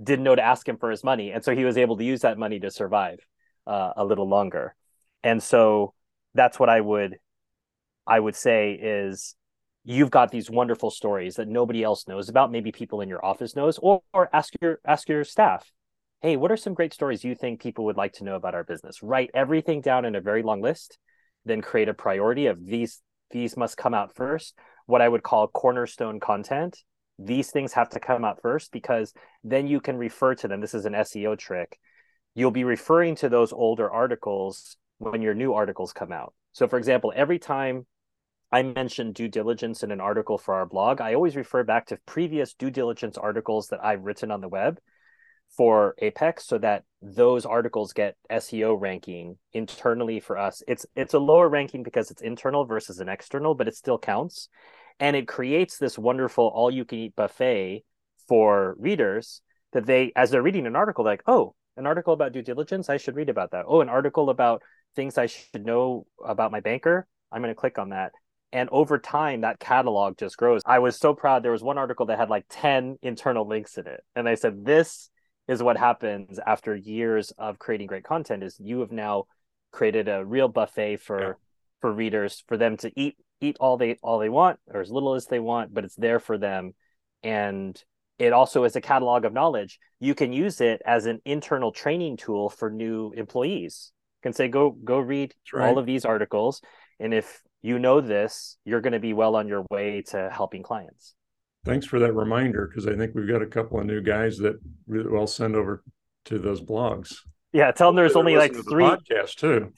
didn't 0.03 0.25
know 0.25 0.35
to 0.35 0.44
ask 0.44 0.68
him 0.68 0.77
for 0.77 0.90
his 0.90 1.03
money. 1.03 1.33
And 1.33 1.42
so 1.42 1.55
he 1.55 1.64
was 1.64 1.79
able 1.79 1.96
to 1.96 2.05
use 2.05 2.20
that 2.20 2.37
money 2.37 2.61
to 2.61 2.70
survive 2.70 3.18
uh, 3.66 3.92
a 3.96 4.05
little 4.05 4.29
longer. 4.29 4.75
And 5.22 5.42
so 5.42 5.94
that's 6.37 6.61
what 6.61 6.68
i 6.68 6.81
would 6.81 7.16
i 8.07 8.20
would 8.20 8.37
say 8.37 8.72
is 8.72 9.35
you've 9.85 10.11
got 10.11 10.31
these 10.31 10.51
wonderful 10.51 10.90
stories 10.90 11.37
that 11.37 11.49
nobody 11.49 11.83
else 11.85 12.09
knows 12.09 12.29
about. 12.29 12.51
Maybe 12.51 12.72
people 12.72 13.01
in 13.01 13.09
your 13.09 13.25
office 13.25 13.55
knows 13.55 13.79
or, 13.79 14.03
or 14.12 14.29
ask 14.33 14.53
your 14.61 14.81
ask 14.85 15.09
your 15.09 15.25
staff 15.25 15.70
hey 16.20 16.37
what 16.37 16.51
are 16.51 16.57
some 16.57 16.75
great 16.75 16.92
stories 16.92 17.22
you 17.22 17.35
think 17.35 17.61
people 17.61 17.85
would 17.85 17.96
like 17.96 18.12
to 18.14 18.25
know 18.25 18.35
about 18.37 18.55
our 18.55 18.64
business? 18.64 19.03
Write 19.03 19.31
everything 19.33 19.81
down 19.81 20.05
in 20.05 20.14
a 20.14 20.20
very 20.20 20.42
long 20.42 20.61
list 20.61 20.99
then 21.46 21.62
create 21.62 21.88
a 21.88 21.94
priority 21.94 22.46
of 22.46 22.64
these 22.64 23.00
these 23.30 23.56
must 23.56 23.76
come 23.76 23.94
out 23.94 24.14
first. 24.14 24.54
What 24.87 25.00
i 25.00 25.09
would 25.09 25.22
call 25.22 25.48
cornerstone 25.48 26.20
content 26.20 26.82
these 27.18 27.50
things 27.50 27.72
have 27.72 27.88
to 27.88 28.00
come 28.00 28.26
out 28.26 28.42
first 28.42 28.70
because 28.72 29.14
then 29.42 29.66
you 29.66 29.80
can 29.80 29.96
refer 29.96 30.35
to 30.35 30.48
them. 30.48 30.61
This 30.61 30.74
is 30.74 30.85
an 30.85 30.92
seo 30.92 31.38
trick. 31.38 31.78
You'll 32.35 32.50
be 32.50 32.64
referring 32.64 33.14
to 33.16 33.30
those 33.30 33.54
older 33.54 33.90
articles 33.90 34.76
when 34.98 35.22
your 35.22 35.32
new 35.32 35.54
articles 35.54 35.94
come 35.94 36.12
out. 36.12 36.35
So 36.52 36.68
for 36.68 36.76
example 36.76 37.12
every 37.16 37.38
time 37.38 37.87
i 38.52 38.62
mention 38.62 39.12
due 39.12 39.28
diligence 39.28 39.82
in 39.82 39.90
an 39.90 40.00
article 40.00 40.38
for 40.38 40.54
our 40.54 40.66
blog 40.66 41.00
i 41.00 41.14
always 41.14 41.37
refer 41.37 41.64
back 41.64 41.87
to 41.87 41.98
previous 42.06 42.54
due 42.54 42.70
diligence 42.70 43.18
articles 43.18 43.68
that 43.68 43.85
i've 43.85 44.04
written 44.04 44.30
on 44.30 44.40
the 44.40 44.48
web 44.48 44.78
for 45.56 45.94
Apex 45.98 46.46
so 46.46 46.59
that 46.59 46.85
those 47.00 47.46
articles 47.46 47.92
get 47.92 48.16
SEO 48.30 48.78
ranking 48.78 49.38
internally 49.52 50.20
for 50.20 50.37
us. 50.37 50.62
It's 50.66 50.87
it's 50.94 51.14
a 51.14 51.18
lower 51.18 51.48
ranking 51.48 51.82
because 51.82 52.11
it's 52.11 52.22
internal 52.22 52.64
versus 52.64 53.00
an 53.00 53.09
external, 53.09 53.54
but 53.54 53.68
it 53.68 53.76
still 53.76 53.98
counts. 53.98 54.48
And 54.98 55.14
it 55.14 55.28
creates 55.28 55.78
this 55.78 55.98
wonderful 55.98 56.46
all 56.48 56.70
you 56.70 56.85
can 56.85 56.98
eat 56.98 57.16
buffet 57.16 57.85
for 58.28 58.76
readers 58.78 59.42
that 59.72 59.87
they 59.87 60.12
as 60.16 60.30
they're 60.30 60.42
reading 60.42 60.66
an 60.66 60.76
article 60.76 61.04
like, 61.04 61.22
"Oh, 61.26 61.54
an 61.76 61.87
article 61.87 62.12
about 62.12 62.32
due 62.32 62.42
diligence, 62.42 62.88
I 62.88 62.96
should 62.96 63.16
read 63.16 63.28
about 63.28 63.52
that. 63.52 63.66
Oh, 63.68 63.80
an 63.80 63.88
article 63.88 64.30
about 64.30 64.62
things 64.94 65.18
I 65.18 65.26
should 65.26 65.66
know 65.66 66.06
about 66.24 66.52
my 66.52 66.61
banker, 66.61 67.06
I'm 67.30 67.42
going 67.42 67.54
to 67.54 67.61
click 67.61 67.78
on 67.78 67.90
that." 67.90 68.12
And 68.52 68.68
over 68.70 68.98
time, 68.98 69.42
that 69.42 69.59
catalog 69.59 70.16
just 70.16 70.37
grows. 70.37 70.62
I 70.64 70.78
was 70.78 70.98
so 70.98 71.14
proud. 71.14 71.42
There 71.42 71.52
was 71.52 71.62
one 71.62 71.78
article 71.78 72.06
that 72.06 72.18
had 72.18 72.30
like 72.30 72.46
10 72.48 72.96
internal 73.02 73.46
links 73.46 73.76
in 73.76 73.87
it. 73.87 74.02
And 74.14 74.28
I 74.28 74.35
said, 74.35 74.64
This 74.64 75.11
is 75.48 75.62
what 75.62 75.76
happens 75.76 76.38
after 76.44 76.74
years 76.74 77.32
of 77.38 77.59
creating 77.59 77.87
great 77.87 78.04
content 78.04 78.42
is 78.42 78.56
you 78.61 78.80
have 78.80 78.92
now 78.92 79.24
created 79.72 80.09
a 80.09 80.24
real 80.24 80.48
buffet 80.48 80.96
for 80.96 81.20
yeah. 81.20 81.32
for 81.80 81.92
readers 81.92 82.42
for 82.46 82.56
them 82.56 82.76
to 82.76 82.90
eat 82.96 83.16
eat 83.40 83.56
all 83.61 83.76
they 83.76 83.96
all 84.02 84.18
they 84.18 84.28
want 84.28 84.59
or 84.72 84.80
as 84.80 84.90
little 84.90 85.14
as 85.14 85.26
they 85.26 85.38
want 85.38 85.72
but 85.72 85.85
it's 85.85 85.96
there 85.96 86.20
for 86.20 86.38
them. 86.38 86.72
And 87.22 87.80
it 88.18 88.32
also 88.32 88.64
is 88.64 88.76
a 88.76 88.80
catalog 88.80 89.24
of 89.24 89.32
knowledge. 89.32 89.78
You 90.00 90.14
can 90.14 90.32
use 90.32 90.61
it 90.61 90.80
as 90.87 91.06
an 91.06 91.20
internal 91.24 91.72
training 91.72 92.16
tool 92.16 92.48
for 92.48 92.70
new 92.70 93.12
employees. 93.12 93.92
You 94.18 94.30
can 94.30 94.32
say 94.32 94.48
go 94.48 94.70
go 94.70 94.98
read 94.98 95.35
right. 95.52 95.68
all 95.68 95.78
of 95.78 95.87
these 95.87 96.04
articles. 96.04 96.62
And 96.98 97.12
if 97.12 97.42
you 97.62 97.78
know 97.80 98.00
this 98.00 98.56
you're 98.64 98.80
going 98.80 98.92
to 98.92 99.00
be 99.00 99.12
well 99.12 99.35
on 99.35 99.48
your 99.48 99.66
way 99.70 100.02
to 100.09 100.30
helping 100.32 100.62
clients 100.62 101.15
Thanks 101.66 101.85
for 101.85 101.98
that 101.98 102.12
reminder 102.12 102.68
because 102.68 102.87
I 102.87 102.94
think 102.94 103.16
we've 103.16 103.26
got 103.26 103.42
a 103.42 103.46
couple 103.46 103.81
of 103.81 103.87
new 103.87 104.00
guys 104.00 104.38
that 104.38 104.55
we'll 104.87 105.26
send 105.26 105.57
over 105.57 105.83
to 106.26 106.38
those 106.38 106.61
blogs. 106.61 107.16
Yeah, 107.52 107.72
tell 107.72 107.88
them 107.88 107.96
there's 107.96 108.14
only 108.14 108.37
like 108.37 108.55
three 108.55 108.85
podcasts 108.85 109.35
too. 109.35 109.72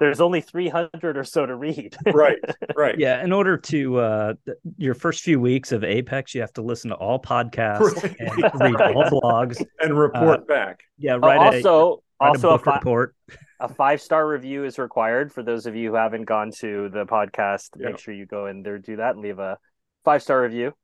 There's 0.00 0.20
only 0.20 0.40
300 0.40 1.16
or 1.16 1.22
so 1.22 1.46
to 1.46 1.54
read. 1.54 1.96
right, 2.12 2.38
right. 2.76 2.98
Yeah, 2.98 3.22
in 3.22 3.30
order 3.30 3.56
to 3.56 3.98
uh 3.98 4.34
your 4.78 4.94
first 4.94 5.22
few 5.22 5.38
weeks 5.38 5.70
of 5.70 5.84
Apex, 5.84 6.34
you 6.34 6.40
have 6.40 6.52
to 6.54 6.62
listen 6.62 6.90
to 6.90 6.96
all 6.96 7.20
podcasts 7.20 8.02
right. 8.02 8.16
and 8.18 8.60
read 8.60 8.80
all 8.80 9.04
blogs 9.22 9.64
and 9.78 9.96
report 9.96 10.40
uh, 10.40 10.44
back. 10.44 10.80
Yeah, 10.98 11.18
right. 11.22 11.38
Uh, 11.38 11.56
also, 11.56 12.02
a, 12.20 12.24
also 12.24 12.50
a, 12.50 12.54
a 12.54 12.58
fi- 12.58 12.74
report. 12.74 13.14
A 13.60 13.68
five 13.68 14.00
star 14.00 14.26
review 14.26 14.64
is 14.64 14.76
required 14.76 15.32
for 15.32 15.44
those 15.44 15.66
of 15.66 15.76
you 15.76 15.90
who 15.90 15.96
haven't 15.96 16.24
gone 16.24 16.50
to 16.58 16.88
the 16.88 17.04
podcast. 17.06 17.68
Yeah. 17.78 17.90
Make 17.90 17.98
sure 18.00 18.12
you 18.12 18.26
go 18.26 18.46
in 18.46 18.64
there, 18.64 18.78
do 18.78 18.96
that, 18.96 19.14
and 19.14 19.22
leave 19.22 19.38
a 19.38 19.56
five 20.04 20.20
star 20.20 20.42
review. 20.42 20.74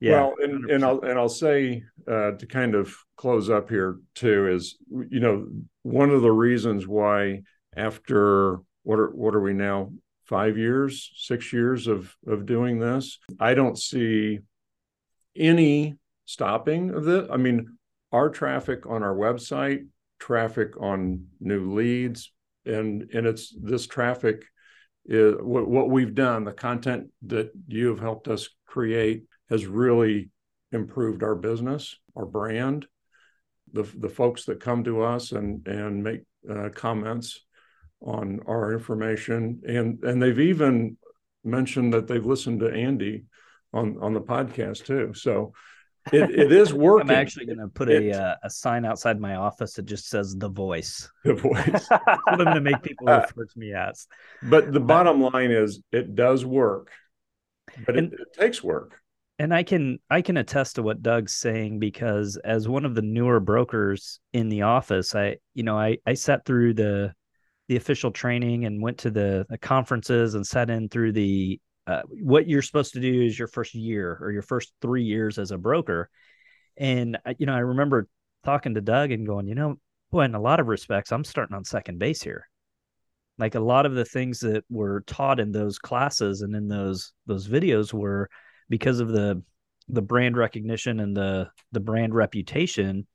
Yeah. 0.00 0.12
Well, 0.12 0.34
and, 0.42 0.70
and 0.70 0.84
I'll 0.84 1.00
and 1.00 1.18
I'll 1.18 1.28
say 1.28 1.82
uh, 2.06 2.32
to 2.32 2.46
kind 2.46 2.74
of 2.74 2.94
close 3.16 3.48
up 3.48 3.70
here 3.70 3.98
too 4.14 4.48
is 4.48 4.76
you 4.90 5.20
know 5.20 5.46
one 5.82 6.10
of 6.10 6.22
the 6.22 6.32
reasons 6.32 6.86
why 6.86 7.42
after 7.76 8.58
what 8.82 8.98
are 8.98 9.10
what 9.10 9.34
are 9.34 9.40
we 9.40 9.52
now 9.54 9.92
five 10.26 10.58
years 10.58 11.10
six 11.16 11.52
years 11.52 11.86
of 11.86 12.14
of 12.26 12.44
doing 12.44 12.78
this 12.78 13.18
I 13.38 13.54
don't 13.54 13.78
see 13.78 14.40
any 15.36 15.96
stopping 16.24 16.90
of 16.90 17.04
this. 17.04 17.28
I 17.30 17.36
mean, 17.36 17.76
our 18.12 18.30
traffic 18.30 18.86
on 18.86 19.02
our 19.02 19.14
website, 19.14 19.86
traffic 20.18 20.80
on 20.80 21.26
new 21.40 21.74
leads, 21.74 22.32
and 22.64 23.08
and 23.12 23.26
it's 23.26 23.54
this 23.60 23.86
traffic 23.86 24.44
is 25.06 25.34
what, 25.40 25.68
what 25.68 25.90
we've 25.90 26.14
done, 26.14 26.44
the 26.44 26.52
content 26.52 27.08
that 27.26 27.50
you 27.66 27.88
have 27.88 28.00
helped 28.00 28.28
us 28.28 28.48
create 28.66 29.24
has 29.50 29.66
really 29.66 30.30
improved 30.72 31.22
our 31.22 31.34
business, 31.34 31.96
our 32.16 32.26
brand. 32.26 32.86
The, 33.72 33.82
the 33.82 34.08
folks 34.08 34.44
that 34.44 34.60
come 34.60 34.84
to 34.84 35.02
us 35.02 35.32
and, 35.32 35.66
and 35.66 36.02
make 36.04 36.22
uh, 36.48 36.68
comments 36.74 37.40
on 38.00 38.40
our 38.46 38.72
information. 38.72 39.62
And, 39.66 40.02
and 40.04 40.22
they've 40.22 40.38
even 40.38 40.96
mentioned 41.42 41.92
that 41.94 42.06
they've 42.06 42.24
listened 42.24 42.60
to 42.60 42.72
Andy 42.72 43.24
on, 43.72 43.96
on 44.00 44.14
the 44.14 44.20
podcast 44.20 44.84
too. 44.84 45.12
So 45.14 45.54
it, 46.12 46.30
it 46.30 46.52
is 46.52 46.72
working. 46.74 47.10
I'm 47.10 47.16
actually 47.16 47.46
going 47.46 47.58
to 47.58 47.68
put 47.68 47.88
a 47.88 48.12
uh, 48.12 48.34
a 48.42 48.50
sign 48.50 48.84
outside 48.84 49.20
my 49.20 49.36
office 49.36 49.74
that 49.74 49.86
just 49.86 50.08
says 50.08 50.36
"the 50.36 50.50
voice." 50.50 51.10
The 51.24 51.34
voice. 51.34 51.88
I'm 52.28 52.38
going 52.38 52.54
to 52.54 52.60
make 52.60 52.82
people 52.82 53.06
refer 53.06 53.46
to 53.46 53.58
me 53.58 53.72
as. 53.72 54.06
But 54.42 54.72
the 54.72 54.80
bottom 54.80 55.20
line 55.20 55.50
is, 55.50 55.80
it 55.92 56.14
does 56.14 56.44
work, 56.44 56.90
but 57.86 57.96
and, 57.96 58.12
it, 58.12 58.20
it 58.20 58.38
takes 58.38 58.62
work 58.62 59.00
and 59.38 59.52
I 59.52 59.62
can 59.62 59.98
I 60.08 60.22
can 60.22 60.36
attest 60.36 60.76
to 60.76 60.82
what 60.82 61.02
Doug's 61.02 61.34
saying 61.34 61.78
because 61.78 62.36
as 62.44 62.68
one 62.68 62.84
of 62.84 62.94
the 62.94 63.02
newer 63.02 63.40
brokers 63.40 64.20
in 64.32 64.48
the 64.48 64.62
office, 64.62 65.14
I 65.14 65.36
you 65.54 65.64
know 65.64 65.78
I 65.78 65.98
I 66.06 66.14
sat 66.14 66.44
through 66.44 66.74
the 66.74 67.14
the 67.68 67.76
official 67.76 68.10
training 68.10 68.66
and 68.66 68.82
went 68.82 68.98
to 68.98 69.10
the, 69.10 69.46
the 69.48 69.56
conferences 69.56 70.34
and 70.34 70.46
sat 70.46 70.68
in 70.68 70.88
through 70.88 71.12
the 71.12 71.60
uh, 71.86 72.02
what 72.22 72.46
you're 72.48 72.62
supposed 72.62 72.92
to 72.92 73.00
do 73.00 73.22
is 73.22 73.38
your 73.38 73.48
first 73.48 73.74
year 73.74 74.18
or 74.20 74.30
your 74.30 74.42
first 74.42 74.72
three 74.80 75.02
years 75.02 75.38
as 75.38 75.50
a 75.50 75.58
broker, 75.58 76.08
and 76.76 77.18
you 77.38 77.46
know 77.46 77.54
I 77.54 77.60
remember 77.60 78.08
talking 78.44 78.74
to 78.74 78.80
Doug 78.80 79.10
and 79.10 79.26
going, 79.26 79.48
you 79.48 79.54
know, 79.54 79.76
boy, 80.10 80.22
in 80.22 80.34
a 80.34 80.40
lot 80.40 80.60
of 80.60 80.68
respects, 80.68 81.10
I'm 81.12 81.24
starting 81.24 81.56
on 81.56 81.64
second 81.64 81.98
base 81.98 82.22
here. 82.22 82.48
Like 83.36 83.56
a 83.56 83.60
lot 83.60 83.84
of 83.84 83.94
the 83.94 84.04
things 84.04 84.40
that 84.40 84.64
were 84.70 85.02
taught 85.06 85.40
in 85.40 85.50
those 85.50 85.78
classes 85.78 86.42
and 86.42 86.54
in 86.54 86.68
those 86.68 87.12
those 87.26 87.48
videos 87.48 87.92
were 87.92 88.30
because 88.68 89.00
of 89.00 89.08
the 89.08 89.42
the 89.88 90.02
brand 90.02 90.36
recognition 90.36 91.00
and 91.00 91.16
the 91.16 91.50
the 91.72 91.80
brand 91.80 92.14
reputation 92.14 93.06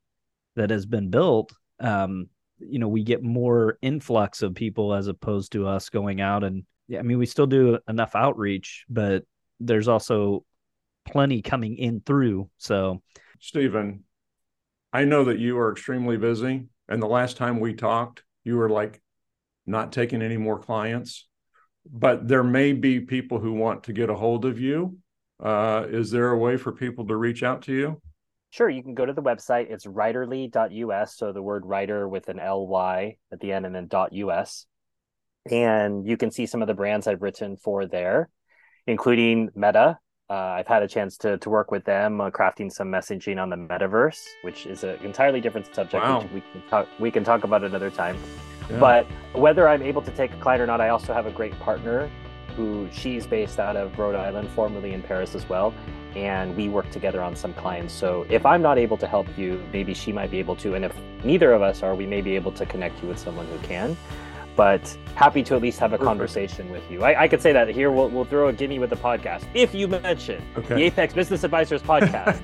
that 0.56 0.70
has 0.70 0.86
been 0.86 1.10
built, 1.10 1.52
um, 1.80 2.28
you 2.58 2.78
know, 2.78 2.88
we 2.88 3.02
get 3.02 3.22
more 3.22 3.78
influx 3.82 4.42
of 4.42 4.54
people 4.54 4.94
as 4.94 5.06
opposed 5.06 5.52
to 5.52 5.66
us 5.66 5.88
going 5.88 6.20
out 6.20 6.44
and 6.44 6.64
yeah, 6.90 6.98
I 6.98 7.02
mean, 7.02 7.18
we 7.18 7.26
still 7.26 7.46
do 7.46 7.78
enough 7.88 8.16
outreach, 8.16 8.84
but 8.88 9.22
there's 9.60 9.86
also 9.86 10.44
plenty 11.04 11.40
coming 11.40 11.76
in 11.76 12.00
through. 12.00 12.50
So, 12.58 13.00
Stephen, 13.38 14.02
I 14.92 15.04
know 15.04 15.24
that 15.24 15.38
you 15.38 15.56
are 15.58 15.70
extremely 15.70 16.16
busy. 16.16 16.66
And 16.88 17.00
the 17.00 17.06
last 17.06 17.36
time 17.36 17.60
we 17.60 17.74
talked, 17.74 18.24
you 18.42 18.56
were 18.56 18.68
like 18.68 19.00
not 19.66 19.92
taking 19.92 20.20
any 20.20 20.36
more 20.36 20.58
clients, 20.58 21.28
but 21.86 22.26
there 22.26 22.42
may 22.42 22.72
be 22.72 23.00
people 23.00 23.38
who 23.38 23.52
want 23.52 23.84
to 23.84 23.92
get 23.92 24.10
a 24.10 24.14
hold 24.16 24.44
of 24.44 24.58
you. 24.58 24.98
Uh, 25.42 25.86
is 25.88 26.10
there 26.10 26.30
a 26.30 26.38
way 26.38 26.56
for 26.56 26.72
people 26.72 27.06
to 27.06 27.16
reach 27.16 27.42
out 27.42 27.62
to 27.62 27.72
you? 27.72 28.00
Sure, 28.50 28.68
you 28.68 28.82
can 28.82 28.94
go 28.94 29.06
to 29.06 29.12
the 29.12 29.22
website. 29.22 29.70
It's 29.70 29.86
writerly.us. 29.86 31.16
So 31.16 31.32
the 31.32 31.42
word 31.42 31.64
writer 31.64 32.08
with 32.08 32.28
an 32.28 32.38
ly 32.38 33.16
at 33.32 33.40
the 33.40 33.52
end 33.52 33.64
and 33.64 33.74
then 33.74 33.88
.us. 33.92 34.66
And 35.50 36.06
you 36.06 36.16
can 36.16 36.30
see 36.30 36.46
some 36.46 36.60
of 36.60 36.68
the 36.68 36.74
brands 36.74 37.06
I've 37.06 37.22
written 37.22 37.56
for 37.56 37.86
there, 37.86 38.28
including 38.86 39.50
Meta. 39.54 39.98
Uh, 40.28 40.34
I've 40.34 40.66
had 40.66 40.82
a 40.82 40.88
chance 40.88 41.16
to, 41.18 41.38
to 41.38 41.50
work 41.50 41.70
with 41.70 41.84
them 41.84 42.20
uh, 42.20 42.30
crafting 42.30 42.70
some 42.70 42.88
messaging 42.88 43.40
on 43.40 43.50
the 43.50 43.56
metaverse, 43.56 44.20
which 44.42 44.66
is 44.66 44.84
an 44.84 44.96
entirely 45.02 45.40
different 45.40 45.74
subject. 45.74 46.04
Wow. 46.04 46.20
Which 46.20 46.32
we 46.32 46.40
can 46.40 46.62
talk 46.68 46.88
we 47.00 47.10
can 47.10 47.24
talk 47.24 47.44
about 47.44 47.64
another 47.64 47.90
time. 47.90 48.16
Yeah. 48.68 48.78
But 48.78 49.06
whether 49.32 49.68
I'm 49.68 49.82
able 49.82 50.02
to 50.02 50.10
take 50.12 50.32
a 50.32 50.36
client 50.36 50.62
or 50.62 50.66
not, 50.66 50.80
I 50.80 50.90
also 50.90 51.12
have 51.12 51.26
a 51.26 51.32
great 51.32 51.58
partner 51.60 52.08
who 52.50 52.88
she's 52.92 53.26
based 53.26 53.58
out 53.58 53.76
of 53.76 53.98
Rhode 53.98 54.14
Island, 54.14 54.48
formerly 54.50 54.92
in 54.92 55.02
Paris 55.02 55.34
as 55.34 55.48
well. 55.48 55.74
And 56.14 56.56
we 56.56 56.68
work 56.68 56.90
together 56.90 57.22
on 57.22 57.36
some 57.36 57.54
clients. 57.54 57.94
So 57.94 58.26
if 58.28 58.44
I'm 58.44 58.62
not 58.62 58.78
able 58.78 58.96
to 58.98 59.06
help 59.06 59.26
you, 59.38 59.62
maybe 59.72 59.94
she 59.94 60.12
might 60.12 60.30
be 60.30 60.38
able 60.38 60.56
to. 60.56 60.74
And 60.74 60.84
if 60.84 60.94
neither 61.24 61.52
of 61.52 61.62
us 61.62 61.82
are, 61.82 61.94
we 61.94 62.06
may 62.06 62.20
be 62.20 62.34
able 62.34 62.52
to 62.52 62.66
connect 62.66 63.00
you 63.02 63.08
with 63.08 63.18
someone 63.18 63.46
who 63.46 63.58
can. 63.58 63.96
But 64.56 64.96
happy 65.14 65.42
to 65.44 65.54
at 65.54 65.62
least 65.62 65.78
have 65.78 65.92
a 65.92 65.96
Perfect. 65.96 66.06
conversation 66.06 66.70
with 66.70 66.82
you. 66.90 67.02
I, 67.04 67.22
I 67.22 67.28
could 67.28 67.40
say 67.40 67.52
that 67.52 67.68
here. 67.68 67.90
We'll, 67.90 68.08
we'll 68.08 68.24
throw 68.24 68.48
a 68.48 68.52
gimme 68.52 68.78
with 68.78 68.90
the 68.90 68.96
podcast. 68.96 69.44
If 69.54 69.74
you 69.74 69.86
mention 69.86 70.44
the 70.68 70.82
Apex 70.82 71.14
Business 71.14 71.44
Advisors 71.44 71.80
podcast, 71.82 72.40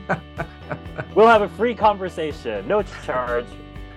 we'll 1.15 1.27
have 1.27 1.43
a 1.43 1.49
free 1.49 1.75
conversation, 1.75 2.67
no 2.69 2.83
charge 3.05 3.47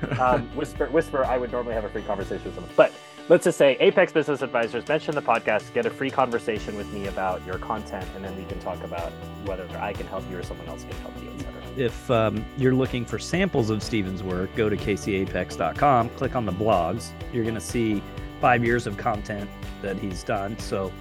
um, 0.19 0.47
whisper 0.55 0.85
whisper 0.87 1.25
i 1.25 1.37
would 1.37 1.51
normally 1.51 1.73
have 1.73 1.83
a 1.83 1.89
free 1.89 2.01
conversation 2.03 2.45
with 2.45 2.55
someone 2.55 2.71
but 2.75 2.93
let's 3.29 3.45
just 3.45 3.57
say 3.57 3.77
apex 3.79 4.11
business 4.11 4.41
advisors 4.41 4.87
mention 4.87 5.15
the 5.15 5.21
podcast 5.21 5.73
get 5.73 5.85
a 5.85 5.89
free 5.89 6.09
conversation 6.09 6.75
with 6.75 6.91
me 6.91 7.07
about 7.07 7.43
your 7.45 7.57
content 7.59 8.05
and 8.15 8.25
then 8.25 8.35
we 8.35 8.43
can 8.45 8.59
talk 8.59 8.83
about 8.83 9.11
whether 9.45 9.65
i 9.77 9.93
can 9.93 10.05
help 10.07 10.23
you 10.29 10.37
or 10.37 10.43
someone 10.43 10.67
else 10.67 10.83
can 10.83 10.97
help 10.97 11.13
you 11.23 11.29
etc 11.31 11.59
if 11.79 12.11
um, 12.11 12.45
you're 12.57 12.75
looking 12.75 13.05
for 13.05 13.17
samples 13.17 13.69
of 13.69 13.81
Steven's 13.81 14.21
work, 14.21 14.53
go 14.55 14.67
to 14.67 14.75
kcapex.com, 14.75 16.09
click 16.09 16.35
on 16.35 16.45
the 16.45 16.51
blogs. 16.51 17.11
You're 17.31 17.43
going 17.43 17.55
to 17.55 17.61
see 17.61 18.03
five 18.41 18.65
years 18.65 18.85
of 18.85 18.97
content 18.97 19.49
that 19.81 19.97
he's 19.97 20.23
done. 20.23 20.57
So 20.59 20.91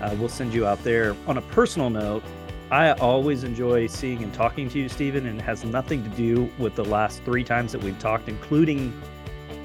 uh, 0.00 0.14
we'll 0.18 0.28
send 0.28 0.54
you 0.54 0.66
out 0.66 0.82
there. 0.84 1.16
On 1.26 1.38
a 1.38 1.42
personal 1.42 1.90
note, 1.90 2.22
I 2.70 2.92
always 2.92 3.42
enjoy 3.42 3.88
seeing 3.88 4.22
and 4.22 4.32
talking 4.32 4.68
to 4.68 4.78
you, 4.78 4.88
Steven, 4.88 5.26
and 5.26 5.40
it 5.40 5.42
has 5.42 5.64
nothing 5.64 6.04
to 6.04 6.10
do 6.10 6.48
with 6.58 6.76
the 6.76 6.84
last 6.84 7.24
three 7.24 7.42
times 7.42 7.72
that 7.72 7.82
we've 7.82 7.98
talked, 7.98 8.28
including 8.28 8.92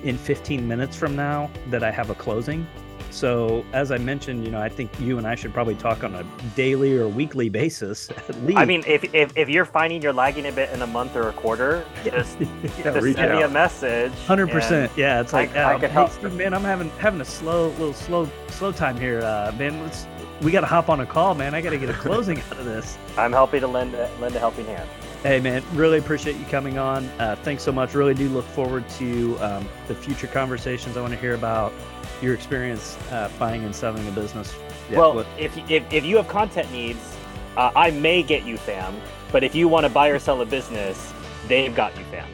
in 0.05 0.17
15 0.17 0.65
minutes 0.67 0.95
from 0.95 1.15
now 1.15 1.49
that 1.69 1.83
I 1.83 1.91
have 1.91 2.09
a 2.09 2.15
closing. 2.15 2.65
So, 3.11 3.65
as 3.71 3.91
I 3.91 3.97
mentioned, 3.97 4.43
you 4.43 4.51
know, 4.51 4.61
I 4.61 4.67
think 4.67 4.91
you 4.99 5.17
and 5.17 5.25
I 5.25 5.35
should 5.35 5.53
probably 5.53 5.75
talk 5.75 6.03
on 6.03 6.15
a 6.15 6.23
daily 6.55 6.97
or 6.97 7.07
weekly 7.07 7.47
basis 7.49 8.09
at 8.29 8.35
least. 8.43 8.57
i 8.57 8.65
mean 8.65 8.83
if, 8.85 9.03
if 9.13 9.31
if 9.37 9.47
you're 9.47 9.63
finding 9.63 10.01
you're 10.01 10.11
lagging 10.11 10.47
a 10.47 10.51
bit 10.51 10.69
in 10.71 10.81
a 10.81 10.87
month 10.87 11.15
or 11.15 11.29
a 11.29 11.33
quarter 11.33 11.85
just, 12.03 12.37
Yeah, 12.41 12.91
just 12.91 13.15
send 13.15 13.33
me 13.35 13.41
a 13.43 13.47
message 13.47 14.11
Hundred 14.25 14.49
percent. 14.49 14.91
Yeah, 14.97 15.21
it's 15.21 15.33
I- 15.33 15.41
like, 15.45 15.55
I 15.55 15.75
uh, 15.75 15.79
could 15.79 15.89
hey, 15.89 15.93
help. 15.93 16.11
Steve, 16.11 16.33
man, 16.33 16.53
I'm 16.53 16.63
having 16.63 16.89
having 16.91 17.21
a 17.21 17.25
slow, 17.25 17.69
little 17.69 17.93
slow, 17.93 18.29
slow 18.49 18.71
time 18.71 18.97
here, 18.99 19.21
uh, 19.21 19.53
man. 19.57 19.81
Let's 19.81 20.07
we 20.41 20.51
got 20.51 20.61
to 20.61 20.67
hop 20.67 20.89
on 20.89 20.99
a 20.99 21.05
call, 21.05 21.33
man. 21.35 21.55
I 21.55 21.61
got 21.61 21.69
to 21.69 21.77
get 21.77 21.89
a 21.89 21.93
closing 21.93 22.39
out 22.51 22.59
of 22.59 22.65
this. 22.65 22.97
i'm 23.17 23.31
happy 23.31 23.59
to 23.61 23.67
lend 23.67 23.93
a, 23.93 24.09
lend 24.19 24.35
a 24.35 24.39
helping 24.39 24.65
hand 24.65 24.89
Hey, 25.25 25.39
man, 25.39 25.63
really 25.73 25.97
appreciate 25.97 26.35
you 26.35 26.45
coming 26.45 26.77
on. 26.77 27.03
Uh, 27.19 27.35
thanks 27.41 27.63
so 27.63 27.71
much. 27.71 27.95
Really 27.95 28.13
do 28.13 28.29
look 28.29 28.45
forward 28.45 28.87
to 28.89 29.35
um, 29.39 29.67
the 29.87 29.95
future 29.95 30.27
conversations. 30.27 30.97
I 30.97 31.01
want 31.01 31.13
to 31.13 31.19
hear 31.19 31.33
about 31.33 31.73
your 32.21 32.35
experience 32.35 32.95
uh, 33.09 33.31
buying 33.39 33.63
and 33.63 33.75
selling 33.75 34.07
a 34.07 34.11
business. 34.11 34.55
Yeah, 34.89 34.99
well 34.99 35.25
if, 35.39 35.57
if 35.69 35.91
if 35.91 36.05
you 36.05 36.17
have 36.17 36.27
content 36.27 36.71
needs 36.71 36.99
uh, 37.57 37.71
i 37.75 37.89
may 37.89 38.21
get 38.21 38.45
you 38.45 38.55
fam 38.55 38.95
but 39.31 39.43
if 39.43 39.55
you 39.55 39.67
want 39.67 39.85
to 39.85 39.89
buy 39.91 40.09
or 40.09 40.19
sell 40.19 40.41
a 40.41 40.45
business 40.45 41.11
they've 41.47 41.73
got 41.73 41.97
you 41.97 42.03
fam 42.05 42.29